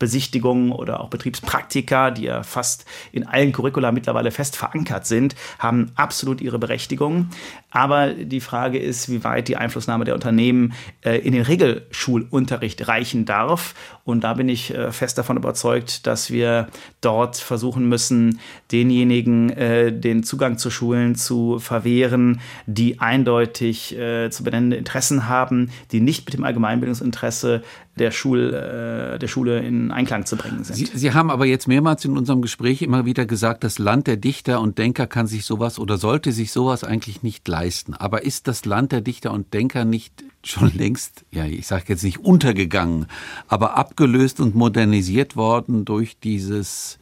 Besichtigungen 0.00 0.72
oder 0.72 0.98
auch 1.00 1.10
Betriebspraktika, 1.10 2.10
die 2.10 2.24
ja 2.24 2.42
fast 2.42 2.86
in 3.12 3.26
allen 3.26 3.52
Curricula 3.52 3.92
mittlerweile 3.92 4.32
fest 4.32 4.56
verankert 4.56 5.06
sind, 5.06 5.36
haben 5.60 5.92
absolut 5.94 6.40
ihre 6.40 6.58
Berechtigung. 6.58 7.28
Aber 7.70 8.14
die 8.14 8.40
Frage 8.40 8.78
ist, 8.78 9.08
wie 9.08 9.22
weit 9.22 9.46
die 9.46 9.56
Einflussnahme 9.56 10.04
der 10.04 10.14
Unternehmen 10.14 10.72
äh, 11.02 11.18
in 11.18 11.32
den 11.32 11.42
Regelschulunterricht 11.42 12.88
reichen 12.88 13.26
darf. 13.26 13.74
Und 14.04 14.24
da 14.24 14.34
bin 14.34 14.48
ich 14.48 14.74
äh, 14.74 14.90
fest 14.90 15.18
davon 15.18 15.36
überzeugt, 15.36 16.06
dass 16.06 16.30
wir 16.30 16.68
dort 17.00 17.36
versuchen 17.36 17.88
müssen, 17.88 18.40
denjenigen 18.72 19.50
äh, 19.50 19.92
den 19.92 20.24
Zugang 20.24 20.58
zu 20.58 20.70
Schulen 20.70 21.14
zu 21.14 21.58
verwehren, 21.60 22.40
die 22.66 22.98
eindeutig 23.00 23.96
äh, 23.96 24.30
zu 24.30 24.42
benennende 24.42 24.76
Interessen 24.76 25.28
haben, 25.28 25.70
die 25.92 26.00
nicht 26.00 26.24
mit 26.24 26.34
dem 26.34 26.44
Allgemeinbildungsinteresse 26.44 27.62
der, 28.00 28.10
Schul, 28.10 28.52
äh, 28.54 29.18
der 29.18 29.28
Schule 29.28 29.60
in 29.60 29.92
Einklang 29.92 30.24
zu 30.26 30.36
bringen 30.36 30.64
sind. 30.64 30.74
Sie, 30.74 30.86
Sie, 30.92 31.12
haben 31.12 31.30
aber 31.30 31.44
jetzt 31.44 31.68
mehrmals 31.68 32.04
in 32.04 32.16
unserem 32.16 32.42
Gespräch 32.42 32.82
immer 32.82 33.04
wieder 33.04 33.26
gesagt, 33.26 33.62
das 33.62 33.78
Land 33.78 34.06
der 34.06 34.16
Dichter 34.16 34.60
und 34.60 34.78
Denker 34.78 35.06
kann 35.06 35.26
sich 35.26 35.44
sowas 35.44 35.78
oder 35.78 35.98
sollte 35.98 36.32
sich 36.32 36.50
sowas 36.50 36.82
eigentlich 36.82 37.22
nicht 37.22 37.46
leisten. 37.46 37.94
Aber 37.94 38.24
ist 38.24 38.48
das 38.48 38.64
Land 38.64 38.92
der 38.92 39.02
Dichter 39.02 39.32
und 39.32 39.52
Denker 39.52 39.84
nicht 39.84 40.24
schon 40.42 40.72
längst, 40.74 41.24
ja, 41.30 41.44
ich 41.44 41.66
sage 41.66 41.84
jetzt 41.88 42.02
nicht 42.02 42.18
untergegangen, 42.18 43.06
aber 43.46 43.76
abgelöst 43.76 44.40
und 44.40 44.54
modernisiert 44.54 45.36
worden 45.36 45.84
durch 45.84 46.18
dieses 46.18 46.98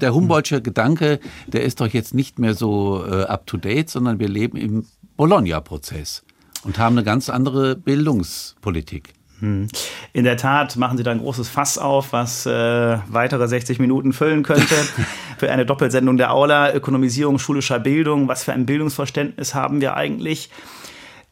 der 0.00 0.14
Humboldtsche 0.14 0.62
Gedanke, 0.62 1.18
der 1.48 1.64
ist 1.64 1.80
doch 1.80 1.88
jetzt 1.88 2.14
nicht 2.14 2.38
mehr 2.38 2.54
so 2.54 3.04
äh, 3.04 3.24
up-to-date, 3.24 3.90
sondern 3.90 4.20
wir 4.20 4.28
leben 4.28 4.56
im 4.56 4.86
Bologna-Prozess 5.16 6.24
und 6.62 6.78
haben 6.78 6.96
eine 6.96 7.04
ganz 7.04 7.28
andere 7.28 7.74
Bildungspolitik. 7.74 9.12
Hm. 9.40 9.68
In 10.12 10.24
der 10.24 10.36
Tat 10.36 10.76
machen 10.76 10.96
Sie 10.96 11.04
da 11.04 11.12
ein 11.12 11.20
großes 11.20 11.48
Fass 11.48 11.78
auf, 11.78 12.12
was 12.12 12.46
äh, 12.46 12.98
weitere 13.08 13.46
60 13.46 13.78
Minuten 13.78 14.12
füllen 14.12 14.42
könnte. 14.42 14.74
für 15.38 15.50
eine 15.50 15.64
Doppelsendung 15.64 16.16
der 16.16 16.32
Aula, 16.32 16.74
Ökonomisierung 16.74 17.38
schulischer 17.38 17.78
Bildung. 17.78 18.28
Was 18.28 18.44
für 18.44 18.52
ein 18.52 18.66
Bildungsverständnis 18.66 19.54
haben 19.54 19.80
wir 19.80 19.96
eigentlich? 19.96 20.50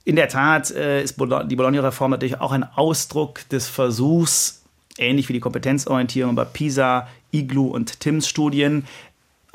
In 0.04 0.14
der 0.14 0.28
Tat 0.28 0.70
äh, 0.70 1.02
ist 1.02 1.16
die 1.18 1.56
Bologna-Reform 1.56 2.12
natürlich 2.12 2.40
auch 2.40 2.52
ein 2.52 2.62
Ausdruck 2.62 3.48
des 3.48 3.66
Versuchs, 3.68 4.62
ähnlich 4.98 5.28
wie 5.28 5.32
die 5.32 5.40
Kompetenzorientierung 5.40 6.36
bei 6.36 6.44
PISA, 6.44 7.08
IGLU 7.32 7.66
und 7.66 7.98
TIMS-Studien, 7.98 8.86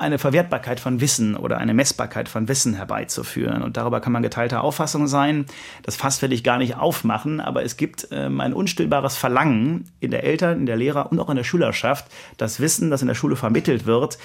eine 0.02 0.18
Verwertbarkeit 0.18 0.80
von 0.80 1.00
Wissen 1.00 1.36
oder 1.36 1.58
eine 1.58 1.72
Messbarkeit 1.72 2.28
von 2.28 2.48
Wissen 2.48 2.74
herbeizuführen. 2.74 3.62
Und 3.62 3.76
darüber 3.76 4.00
kann 4.00 4.12
man 4.12 4.22
geteilter 4.22 4.62
Auffassung 4.62 5.06
sein. 5.06 5.46
Das 5.82 5.96
Fass 5.96 6.20
will 6.20 6.32
ich 6.32 6.44
gar 6.44 6.58
nicht 6.58 6.76
aufmachen, 6.76 7.40
aber 7.40 7.62
es 7.62 7.76
gibt 7.76 8.08
ähm, 8.10 8.40
ein 8.40 8.52
unstillbares 8.52 9.16
Verlangen 9.16 9.90
in 10.00 10.10
der 10.10 10.24
Eltern, 10.24 10.60
in 10.60 10.66
der 10.66 10.76
Lehrer 10.76 11.10
und 11.10 11.18
auch 11.20 11.30
in 11.30 11.36
der 11.36 11.44
Schülerschaft, 11.44 12.06
das 12.36 12.60
Wissen, 12.60 12.90
das 12.90 13.00
in 13.00 13.08
der 13.08 13.14
Schule 13.14 13.36
vermittelt 13.36 13.86
wird, 13.86 14.18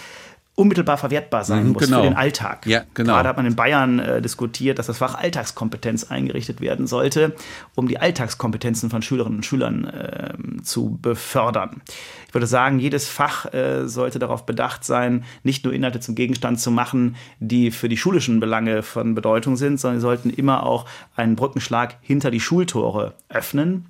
unmittelbar 0.58 0.98
verwertbar 0.98 1.44
sein 1.44 1.68
mhm, 1.68 1.74
muss 1.74 1.84
genau. 1.84 2.02
für 2.02 2.08
den 2.08 2.16
Alltag. 2.16 2.66
Ja, 2.66 2.82
genau. 2.96 3.14
Gerade 3.14 3.30
hat 3.30 3.38
man 3.38 3.46
in 3.46 3.56
Bayern 3.56 4.00
äh, 4.00 4.22
diskutiert, 4.24 4.80
dass 4.80 4.88
das 4.88 4.98
Fach 4.98 5.14
Alltagskompetenz 5.14 6.06
eingerichtet 6.06 6.62
werden 6.62 6.88
sollte, 6.88 7.36
um 7.76 7.88
die 7.88 8.00
Alltagskompetenzen 8.00 8.90
von 8.90 9.04
Schülerinnen 9.04 9.38
und 9.38 9.46
Schülern 9.46 9.86
äh, 9.86 10.34
zu 10.64 10.98
befördern. 11.00 11.84
Ich 12.28 12.34
würde 12.34 12.48
sagen, 12.48 12.80
jedes 12.80 13.08
Fach 13.08 13.54
äh, 13.54 13.88
sollte 13.88 14.18
darauf 14.18 14.48
bedacht 14.48 14.84
sein, 14.84 15.26
nicht 15.44 15.64
nur 15.64 15.74
Inhalte 15.76 16.00
zum 16.00 16.16
Gegenstand 16.16 16.60
zu 16.60 16.72
machen, 16.72 17.16
die 17.40 17.70
für 17.70 17.88
die 17.88 17.98
schulischen 17.98 18.40
Belange 18.40 18.82
von 18.82 19.14
Bedeutung 19.14 19.58
sind, 19.58 19.80
sondern 19.80 20.00
sie 20.00 20.06
sollten 20.06 20.32
immer 20.32 20.66
auch 20.66 20.86
einen 21.16 21.36
Brückenschlag 21.36 21.98
hinter 22.02 22.32
die 22.32 22.40
Schultore 22.40 23.14
öffnen 23.30 23.86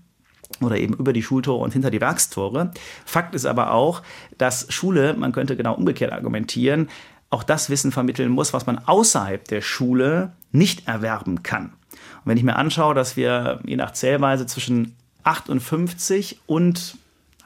oder 0.61 0.77
eben 0.77 0.93
über 0.93 1.13
die 1.13 1.23
Schultore 1.23 1.63
und 1.63 1.73
hinter 1.73 1.91
die 1.91 2.01
Werkstore. 2.01 2.71
Fakt 3.05 3.35
ist 3.35 3.45
aber 3.45 3.71
auch, 3.71 4.01
dass 4.37 4.71
Schule, 4.73 5.13
man 5.13 5.31
könnte 5.31 5.55
genau 5.55 5.75
umgekehrt 5.75 6.11
argumentieren, 6.11 6.89
auch 7.29 7.43
das 7.43 7.69
Wissen 7.69 7.91
vermitteln 7.91 8.31
muss, 8.31 8.53
was 8.53 8.65
man 8.65 8.79
außerhalb 8.79 9.45
der 9.47 9.61
Schule 9.61 10.31
nicht 10.51 10.87
erwerben 10.87 11.43
kann. 11.43 11.73
Und 11.93 12.25
wenn 12.25 12.37
ich 12.37 12.43
mir 12.43 12.55
anschaue, 12.55 12.95
dass 12.95 13.17
wir 13.17 13.59
je 13.65 13.75
nach 13.75 13.91
Zählweise 13.91 14.45
zwischen 14.45 14.95
58 15.23 16.39
und 16.45 16.97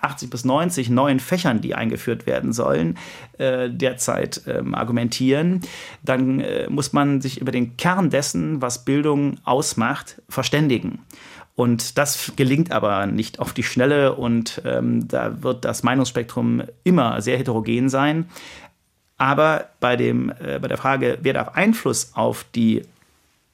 80 0.02 0.30
bis 0.30 0.46
90 0.46 0.90
neuen 0.90 1.20
Fächern, 1.20 1.62
die 1.62 1.76
eingeführt 1.76 2.26
werden 2.26 2.54
sollen, 2.54 2.98
äh, 3.38 3.70
derzeit 3.70 4.42
ähm, 4.48 4.74
argumentieren, 4.74 5.62
dann 6.04 6.40
äh, 6.40 6.68
muss 6.70 6.94
man 6.94 7.22
sich 7.22 7.40
über 7.40 7.52
den 7.52 7.78
Kern 7.78 8.10
dessen, 8.10 8.62
was 8.62 8.84
Bildung 8.84 9.38
ausmacht, 9.44 10.22
verständigen. 10.28 11.00
Und 11.62 12.00
das 12.00 12.32
gelingt 12.36 12.72
aber 12.72 13.06
nicht 13.06 13.38
auf 13.38 13.54
die 13.54 13.62
Schnelle 13.62 14.16
und 14.16 14.64
ähm, 14.66 15.08
da 15.08 15.44
wird 15.44 15.64
das 15.64 15.84
Meinungsspektrum 15.84 16.64
immer 16.84 17.22
sehr 17.22 17.38
heterogen 17.38 17.88
sein. 17.88 18.28
Aber 19.20 19.70
bei, 19.80 19.96
dem, 19.96 20.34
äh, 20.40 20.58
bei 20.58 20.68
der 20.68 20.80
Frage, 20.80 21.20
wer 21.22 21.34
darf 21.34 21.50
Einfluss 21.50 22.14
auf 22.16 22.46
die 22.56 22.82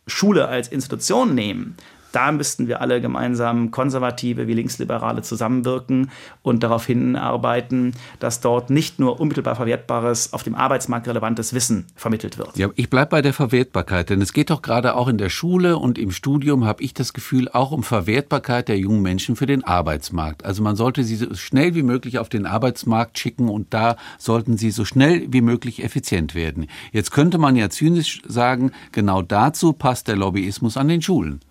Schule 0.08 0.48
als 0.48 0.70
Institution 0.70 1.36
nehmen, 1.36 1.76
da 2.12 2.32
müssten 2.32 2.67
wir 2.67 2.82
alle 2.82 3.02
gemeinsam 3.02 3.72
Konservative 3.72 4.48
wie 4.48 4.54
Linksliberale 4.54 5.22
zusammenwirken 5.22 6.12
und 6.41 6.63
darauf 6.63 6.86
hinarbeiten, 6.86 7.93
dass 8.20 8.41
dort 8.41 8.70
nicht 8.70 9.00
nur 9.00 9.20
unmittelbar 9.20 9.56
verwertbares, 9.56 10.34
auf 10.34 10.43
dem 10.43 10.56
Arbeitsmarkt 10.56 11.08
relevantes 11.08 11.54
Wissen 11.54 11.86
vermittelt 11.96 12.38
wird. 12.38 12.58
Ja, 12.58 12.70
ich 12.76 12.89
bleibe 12.89 13.12
bei 13.12 13.22
der 13.22 13.34
Verwertbarkeit, 13.34 14.10
denn 14.10 14.22
es 14.22 14.34
geht 14.34 14.50
doch 14.50 14.62
gerade 14.62 14.96
auch 14.96 15.08
in 15.08 15.17
der 15.17 15.30
Schule 15.30 15.78
und 15.78 15.98
im 15.98 16.12
Studium, 16.12 16.65
habe 16.65 16.84
ich 16.84 16.93
das 16.93 17.13
Gefühl, 17.13 17.50
auch 17.50 17.72
um 17.72 17.84
Verwertbarkeit 17.84 18.67
der 18.67 18.78
jungen 18.78 19.02
Menschen 19.02 19.36
für 19.36 19.46
den 19.46 19.63
Arbeitsmarkt. 19.63 20.46
Also 20.46 20.63
man 20.63 20.76
sollte 20.76 21.04
sie 21.04 21.15
so 21.15 21.34
schnell 21.36 21.76
wie 21.76 21.84
möglich 21.84 22.20
auf 22.20 22.30
den 22.30 22.46
Arbeitsmarkt 22.46 23.20
schicken 23.20 23.50
und 23.50 23.74
da 23.74 23.98
sollten 24.17 24.58
sie 24.58 24.72
so 24.72 24.86
schnell 24.86 25.28
wie 25.30 25.41
möglich 25.41 25.84
effizient 25.84 26.36
werden. 26.36 26.67
Jetzt 26.91 27.12
könnte 27.12 27.38
man 27.38 27.56
ja 27.56 27.70
zynisch 27.70 28.22
sagen, 28.28 28.72
genau 28.91 29.22
dazu 29.22 29.74
passt 29.74 30.08
der 30.08 30.15
Lobbyismus 30.15 30.78
an 30.78 30.88
den 30.88 31.02
Schulen. 31.02 31.41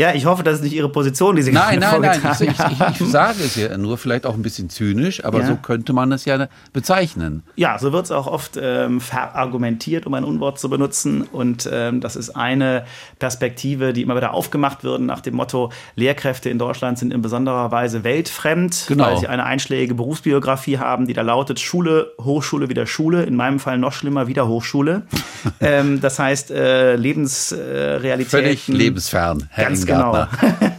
Ja, 0.00 0.14
ich 0.14 0.24
hoffe, 0.24 0.42
das 0.42 0.54
ist 0.54 0.62
nicht 0.62 0.72
Ihre 0.72 0.88
Position, 0.88 1.36
die 1.36 1.42
Sie 1.42 1.52
nein, 1.52 1.78
gerade 1.78 2.00
nein, 2.00 2.20
vorgetragen 2.20 2.54
nein, 2.56 2.72
ich, 2.72 2.96
ich, 2.96 3.00
ich, 3.02 3.12
sage 3.12 3.44
es 3.44 3.54
ja 3.54 3.76
nur 3.76 3.98
vielleicht 3.98 4.24
auch 4.24 4.32
ein 4.32 4.40
bisschen 4.40 4.70
zynisch, 4.70 5.22
aber 5.26 5.40
ja. 5.40 5.46
so 5.48 5.56
könnte 5.56 5.92
man 5.92 6.10
es 6.10 6.24
ja 6.24 6.48
bezeichnen. 6.72 7.42
Ja, 7.56 7.78
so 7.78 7.92
wird 7.92 8.06
es 8.06 8.10
auch 8.10 8.26
oft 8.26 8.58
ähm, 8.58 9.02
verargumentiert, 9.02 10.06
um 10.06 10.14
ein 10.14 10.24
Unwort 10.24 10.58
zu 10.58 10.70
benutzen. 10.70 11.20
Und 11.20 11.68
ähm, 11.70 12.00
das 12.00 12.16
ist 12.16 12.30
eine 12.30 12.86
Perspektive, 13.18 13.92
die 13.92 14.00
immer 14.00 14.16
wieder 14.16 14.32
aufgemacht 14.32 14.84
wird 14.84 15.02
nach 15.02 15.20
dem 15.20 15.34
Motto, 15.34 15.70
Lehrkräfte 15.96 16.48
in 16.48 16.58
Deutschland 16.58 16.98
sind 16.98 17.12
in 17.12 17.20
besonderer 17.20 17.70
Weise 17.70 18.02
weltfremd, 18.02 18.86
genau. 18.88 19.04
weil 19.04 19.18
sie 19.18 19.26
eine 19.26 19.44
einschlägige 19.44 19.96
Berufsbiografie 19.96 20.78
haben, 20.78 21.08
die 21.08 21.12
da 21.12 21.20
lautet 21.20 21.60
Schule, 21.60 22.12
Hochschule, 22.18 22.70
wieder 22.70 22.86
Schule, 22.86 23.24
in 23.24 23.36
meinem 23.36 23.58
Fall 23.58 23.76
noch 23.76 23.92
schlimmer, 23.92 24.28
wieder 24.28 24.48
Hochschule. 24.48 25.02
ähm, 25.60 26.00
das 26.00 26.18
heißt, 26.18 26.52
äh, 26.52 26.96
Lebensrealitäten. 26.96 28.30
Völlig 28.30 28.66
lebensfern, 28.66 29.46
Herr 29.50 29.66
Genau. 29.90 30.26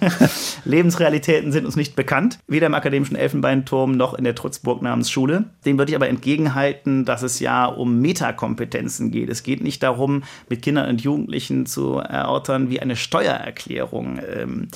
Lebensrealitäten 0.66 1.52
sind 1.52 1.66
uns 1.66 1.76
nicht 1.76 1.96
bekannt, 1.96 2.40
weder 2.48 2.68
im 2.68 2.74
akademischen 2.74 3.16
Elfenbeinturm 3.16 3.92
noch 3.98 4.14
in 4.14 4.24
der 4.24 4.36
Trutzburg 4.36 4.82
namens 4.82 5.10
Schule. 5.10 5.46
Dem 5.66 5.78
würde 5.78 5.92
ich 5.92 5.96
aber 5.96 6.10
entgegenhalten, 6.10 7.06
dass 7.06 7.22
es 7.24 7.40
ja 7.40 7.66
um 7.66 8.00
Metakompetenzen 8.00 9.12
geht. 9.12 9.30
Es 9.30 9.44
geht 9.44 9.62
nicht 9.62 9.84
darum, 9.84 10.24
mit 10.50 10.62
Kindern 10.62 10.90
und 10.90 11.02
Jugendlichen 11.02 11.66
zu 11.66 11.98
erörtern, 11.98 12.70
wie 12.70 12.80
eine 12.80 12.96
Steuererklärung 12.96 14.20
ähm, 14.36 14.68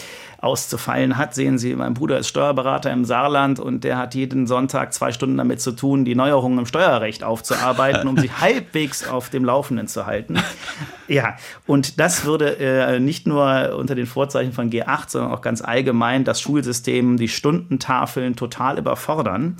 auszufallen 0.45 1.17
hat. 1.17 1.33
Sehen 1.33 1.57
Sie, 1.57 1.75
mein 1.75 1.93
Bruder 1.93 2.19
ist 2.19 2.27
Steuerberater 2.27 2.91
im 2.91 3.03
Saarland 3.03 3.59
und 3.59 3.83
der 3.83 3.97
hat 3.97 4.15
jeden 4.15 4.47
Sonntag 4.47 4.93
zwei 4.93 5.11
Stunden 5.11 5.37
damit 5.37 5.59
zu 5.59 5.71
tun, 5.71 6.05
die 6.05 6.15
Neuerungen 6.15 6.59
im 6.59 6.65
Steuerrecht 6.65 7.23
aufzuarbeiten, 7.23 8.07
um 8.07 8.17
sich 8.17 8.31
halbwegs 8.39 9.07
auf 9.07 9.29
dem 9.29 9.43
Laufenden 9.43 9.87
zu 9.87 10.05
halten. 10.05 10.37
Ja, 11.07 11.35
und 11.67 11.99
das 11.99 12.25
würde 12.25 12.57
äh, 12.59 12.99
nicht 12.99 13.27
nur 13.27 13.75
unter 13.77 13.95
den 13.95 14.05
Vorzeichen 14.05 14.53
von 14.53 14.69
G8, 14.69 15.09
sondern 15.09 15.31
auch 15.31 15.41
ganz 15.41 15.61
allgemein 15.61 16.23
das 16.23 16.41
Schulsystem, 16.41 17.17
die 17.17 17.27
Stundentafeln 17.27 18.35
total 18.35 18.77
überfordern. 18.77 19.57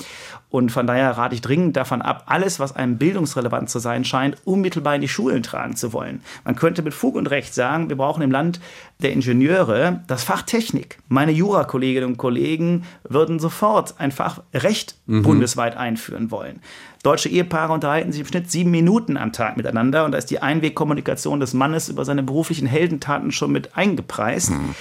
Und 0.50 0.72
von 0.72 0.88
daher 0.88 1.18
rate 1.18 1.36
ich 1.36 1.42
dringend 1.42 1.76
davon 1.76 2.02
ab, 2.02 2.24
alles, 2.28 2.60
was 2.60 2.76
einem 2.76 2.98
bildungsrelevant 2.98 3.70
zu 3.70 3.80
sein 3.80 4.06
scheint, 4.06 4.38
unmittelbar 4.46 4.96
in 4.96 5.02
die 5.02 5.08
Schulen 5.08 5.44
tragen 5.44 5.76
zu 5.76 5.92
wollen. 5.92 6.22
Man 6.46 6.56
könnte 6.56 6.82
mit 6.82 6.94
Fug 6.94 7.16
und 7.16 7.30
Recht 7.30 7.54
sagen, 7.54 7.90
wir 7.90 7.98
brauchen 7.98 8.22
im 8.22 8.32
Land 8.32 8.60
der 9.02 9.12
Ingenieure 9.12 10.04
das 10.08 10.24
Fach 10.24 10.44
Technik. 10.44 11.00
Meine 11.10 11.32
Jurakolleginnen 11.32 12.12
und 12.12 12.18
Kollegen 12.18 12.84
würden 13.04 13.40
sofort 13.40 13.96
ein 13.98 14.12
Fach 14.12 14.40
Recht 14.54 14.96
mhm. 15.08 15.24
bundesweit 15.24 15.76
einführen 15.76 16.32
wollen. 16.32 16.62
Deutsche 17.04 17.30
Ehepaare 17.30 17.74
unterhalten 17.74 18.12
sich 18.12 18.22
im 18.22 18.28
Schnitt 18.28 18.50
sieben 18.50 18.72
Minuten 18.72 19.18
am 19.18 19.32
Tag 19.32 19.58
miteinander 19.58 20.06
und 20.06 20.12
da 20.12 20.18
ist 20.18 20.32
die 20.32 20.42
Einwegkommunikation 20.42 21.40
des 21.40 21.54
Mannes 21.54 21.90
über 21.90 22.06
seine 22.06 22.24
beruflichen 22.24 22.66
Heldentaten 22.66 23.32
schon 23.32 23.52
mit 23.52 23.76
eingepreist. 23.76 24.52
Mhm. 24.52 24.74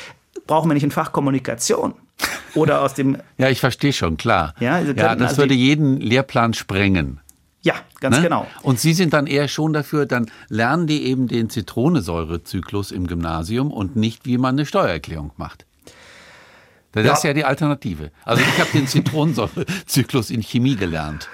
Brauchen 0.46 0.70
wir 0.70 0.74
nicht 0.74 0.84
ein 0.84 0.90
Fach 0.90 1.12
Kommunikation? 1.12 1.94
Oder 2.54 2.82
aus 2.82 2.94
dem. 2.94 3.18
ja, 3.38 3.48
ich 3.48 3.60
verstehe 3.60 3.92
schon, 3.92 4.16
klar. 4.16 4.54
Ja, 4.60 4.78
ja 4.80 5.14
das 5.14 5.30
also 5.30 5.42
würde 5.42 5.54
jeden 5.54 6.00
Lehrplan 6.00 6.54
sprengen. 6.54 7.20
Ja, 7.62 7.74
ganz 8.00 8.16
ne? 8.16 8.22
genau. 8.22 8.46
Und 8.62 8.78
Sie 8.78 8.92
sind 8.92 9.14
dann 9.14 9.26
eher 9.26 9.48
schon 9.48 9.72
dafür, 9.72 10.04
dann 10.04 10.30
lernen 10.48 10.86
die 10.86 11.04
eben 11.04 11.28
den 11.28 11.48
Zitronensäurezyklus 11.48 12.92
im 12.92 13.06
Gymnasium 13.06 13.72
und 13.72 13.96
nicht, 13.96 14.26
wie 14.26 14.36
man 14.36 14.54
eine 14.54 14.66
Steuererklärung 14.66 15.32
macht. 15.36 15.64
Das 16.92 17.06
ja. 17.06 17.12
ist 17.14 17.24
ja 17.24 17.32
die 17.32 17.44
Alternative. 17.44 18.12
Also 18.24 18.42
ich 18.42 18.60
habe 18.60 18.70
den 18.72 18.86
Zitronensäurezyklus 18.86 20.30
in 20.30 20.42
Chemie 20.42 20.76
gelernt. 20.76 21.28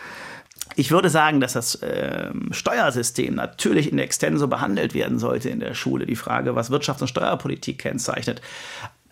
Ich 0.77 0.93
würde 0.93 1.11
sagen, 1.11 1.41
dass 1.41 1.55
das 1.55 1.75
äh, 1.83 2.31
Steuersystem 2.53 3.35
natürlich 3.35 3.91
in 3.91 3.99
extenso 3.99 4.47
behandelt 4.47 4.95
werden 4.95 5.19
sollte 5.19 5.51
in 5.51 5.59
der 5.59 5.75
Schule. 5.75 6.07
Die 6.07 6.17
Frage, 6.17 6.55
was 6.55 6.71
Wirtschafts- 6.71 7.03
und 7.03 7.09
Steuerpolitik 7.09 7.79
kennzeichnet. 7.79 8.41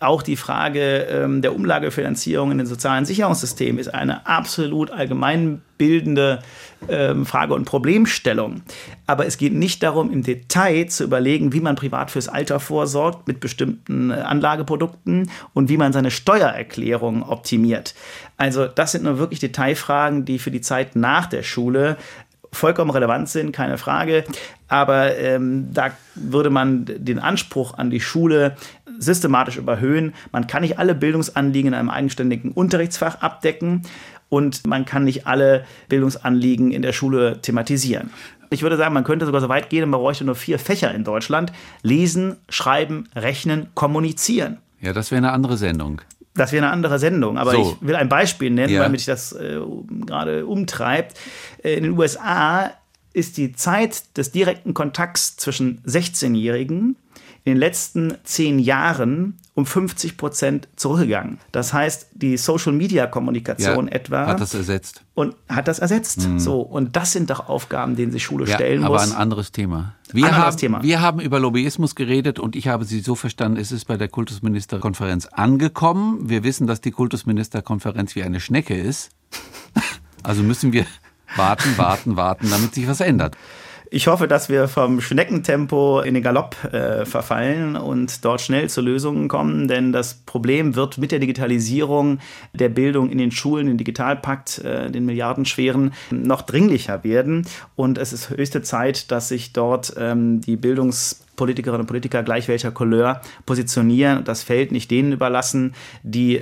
Auch 0.01 0.21
die 0.21 0.37
Frage 0.37 1.07
ähm, 1.09 1.41
der 1.41 1.53
Umlagefinanzierung 1.53 2.51
in 2.51 2.57
den 2.57 2.67
sozialen 2.67 3.03
Sicherungssystemen 3.03 3.79
ist 3.79 3.93
eine 3.93 4.25
absolut 4.25 4.91
allgemeinbildende 4.91 6.39
ähm, 6.87 7.25
Frage 7.25 7.53
und 7.53 7.65
Problemstellung. 7.65 8.61
Aber 9.07 9.25
es 9.25 9.37
geht 9.37 9.53
nicht 9.53 9.83
darum, 9.83 10.09
im 10.09 10.23
Detail 10.23 10.85
zu 10.85 11.03
überlegen, 11.03 11.51
wie 11.51 11.59
man 11.59 11.75
privat 11.75 12.11
fürs 12.11 12.29
Alter 12.29 12.61
vorsorgt 12.61 13.27
mit 13.27 13.41
bestimmten 13.41 14.11
äh, 14.11 14.13
Anlageprodukten 14.13 15.29
und 15.53 15.67
wie 15.67 15.75
man 15.77 15.91
seine 15.91 16.11
Steuererklärung 16.11 17.21
optimiert. 17.21 17.93
Also 18.37 18.67
das 18.67 18.93
sind 18.93 19.03
nur 19.03 19.19
wirklich 19.19 19.41
Detailfragen, 19.41 20.23
die 20.23 20.39
für 20.39 20.51
die 20.51 20.61
Zeit 20.61 20.95
nach 20.95 21.25
der 21.25 21.43
Schule 21.43 21.97
vollkommen 22.51 22.91
relevant 22.91 23.29
sind, 23.29 23.51
keine 23.51 23.77
Frage. 23.77 24.23
Aber 24.67 25.17
ähm, 25.17 25.69
da 25.73 25.91
würde 26.15 26.49
man 26.49 26.85
den 26.85 27.19
Anspruch 27.19 27.77
an 27.77 27.89
die 27.89 28.01
Schule 28.01 28.55
systematisch 28.97 29.57
überhöhen. 29.57 30.13
Man 30.31 30.47
kann 30.47 30.61
nicht 30.61 30.77
alle 30.79 30.95
Bildungsanliegen 30.95 31.73
in 31.73 31.79
einem 31.79 31.89
eigenständigen 31.89 32.51
Unterrichtsfach 32.51 33.21
abdecken 33.21 33.83
und 34.29 34.65
man 34.67 34.85
kann 34.85 35.03
nicht 35.03 35.27
alle 35.27 35.65
Bildungsanliegen 35.89 36.71
in 36.71 36.81
der 36.81 36.93
Schule 36.93 37.41
thematisieren. 37.41 38.11
Ich 38.51 38.63
würde 38.63 38.77
sagen, 38.77 38.93
man 38.93 39.03
könnte 39.03 39.25
sogar 39.25 39.41
so 39.41 39.49
weit 39.49 39.69
gehen, 39.69 39.87
man 39.89 39.99
bräuchte 39.99 40.25
nur 40.25 40.35
vier 40.35 40.57
Fächer 40.57 40.93
in 40.93 41.03
Deutschland. 41.03 41.51
Lesen, 41.83 42.37
schreiben, 42.49 43.07
rechnen, 43.15 43.67
kommunizieren. 43.75 44.57
Ja, 44.81 44.93
das 44.93 45.11
wäre 45.11 45.19
eine 45.19 45.31
andere 45.31 45.57
Sendung. 45.57 46.01
Das 46.39 46.53
wäre 46.53 46.63
eine 46.63 46.71
andere 46.71 46.99
Sendung, 46.99 47.37
aber 47.37 47.51
so. 47.51 47.77
ich 47.81 47.85
will 47.85 47.95
ein 47.97 48.07
Beispiel 48.07 48.49
nennen, 48.49 48.73
ja. 48.73 48.79
weil 48.79 48.89
mich 48.89 49.03
das 49.03 49.33
äh, 49.33 49.59
gerade 50.05 50.45
umtreibt. 50.45 51.19
Äh, 51.61 51.73
in 51.73 51.83
den 51.83 51.99
USA 51.99 52.71
ist 53.11 53.35
die 53.35 53.51
Zeit 53.51 54.15
des 54.15 54.31
direkten 54.31 54.73
Kontakts 54.73 55.35
zwischen 55.35 55.81
16-Jährigen 55.83 56.95
in 57.43 57.53
den 57.53 57.57
letzten 57.57 58.15
zehn 58.23 58.59
Jahren 58.59 59.37
um 59.53 59.65
50 59.65 60.17
Prozent 60.17 60.67
zurückgegangen. 60.75 61.37
Das 61.51 61.73
heißt, 61.73 62.07
die 62.13 62.37
Social-Media-Kommunikation 62.37 63.87
ja, 63.87 63.93
etwa 63.93 64.25
hat 64.25 64.39
das 64.39 64.53
ersetzt 64.53 65.03
und 65.15 65.35
hat 65.49 65.67
das 65.67 65.79
ersetzt. 65.79 66.27
Mhm. 66.27 66.39
So 66.39 66.61
und 66.61 66.95
das 66.95 67.11
sind 67.11 67.29
doch 67.29 67.49
Aufgaben, 67.49 67.95
denen 67.95 68.11
sich 68.11 68.23
Schule 68.23 68.45
ja, 68.45 68.55
stellen 68.55 68.83
aber 68.83 68.95
muss. 68.95 69.03
Aber 69.03 69.15
ein 69.15 69.21
anderes 69.21 69.51
Thema. 69.51 69.95
Wir 70.11 70.27
ein 70.27 70.37
haben, 70.37 70.57
Thema. 70.57 70.81
Wir 70.81 71.01
haben 71.01 71.19
über 71.19 71.39
Lobbyismus 71.39 71.95
geredet 71.95 72.39
und 72.39 72.55
ich 72.55 72.67
habe 72.67 72.85
Sie 72.85 73.01
so 73.01 73.15
verstanden, 73.15 73.59
es 73.59 73.71
ist 73.71 73.85
bei 73.85 73.97
der 73.97 74.07
Kultusministerkonferenz 74.07 75.27
angekommen. 75.27 76.29
Wir 76.29 76.43
wissen, 76.43 76.65
dass 76.65 76.81
die 76.81 76.91
Kultusministerkonferenz 76.91 78.15
wie 78.15 78.23
eine 78.23 78.39
Schnecke 78.39 78.75
ist. 78.75 79.09
Also 80.21 80.43
müssen 80.43 80.73
wir 80.73 80.85
warten, 81.37 81.77
warten, 81.77 82.17
warten, 82.17 82.49
damit 82.49 82.73
sich 82.73 82.89
was 82.89 82.99
ändert. 82.99 83.37
Ich 83.91 84.05
hoffe, 84.05 84.27
dass 84.27 84.49
wir 84.49 84.67
vom 84.67 85.01
Schneckentempo 85.01 86.01
in 86.01 86.13
den 86.13 86.21
Galopp 86.21 86.55
äh, 86.71 87.05
verfallen 87.05 87.75
und 87.75 88.23
dort 88.23 88.39
schnell 88.39 88.69
zu 88.69 88.81
Lösungen 88.81 89.27
kommen, 89.27 89.67
denn 89.67 89.91
das 89.91 90.13
Problem 90.13 90.75
wird 90.75 90.99
mit 90.99 91.11
der 91.11 91.17
Digitalisierung 91.17 92.19
der 92.53 92.69
Bildung 92.69 93.09
in 93.09 93.17
den 93.17 93.31
Schulen, 93.31 93.65
den 93.65 93.77
Digitalpakt, 93.77 94.59
äh, 94.59 94.91
den 94.91 95.05
milliardenschweren, 95.05 95.93
noch 96.11 96.43
dringlicher 96.43 97.03
werden. 97.03 97.47
Und 97.75 97.97
es 97.97 98.13
ist 98.13 98.29
höchste 98.29 98.61
Zeit, 98.61 99.09
dass 99.09 99.29
sich 99.29 99.53
dort 99.53 99.95
ähm, 99.97 100.39
die 100.41 100.55
Bildungspolitikerinnen 100.55 101.81
und 101.81 101.87
Politiker 101.87 102.21
gleich 102.21 102.47
welcher 102.47 102.69
Couleur 102.69 103.21
positionieren 103.47 104.19
und 104.19 104.27
das 104.27 104.43
Feld 104.43 104.71
nicht 104.71 104.91
denen 104.91 105.13
überlassen, 105.13 105.73
die 106.03 106.41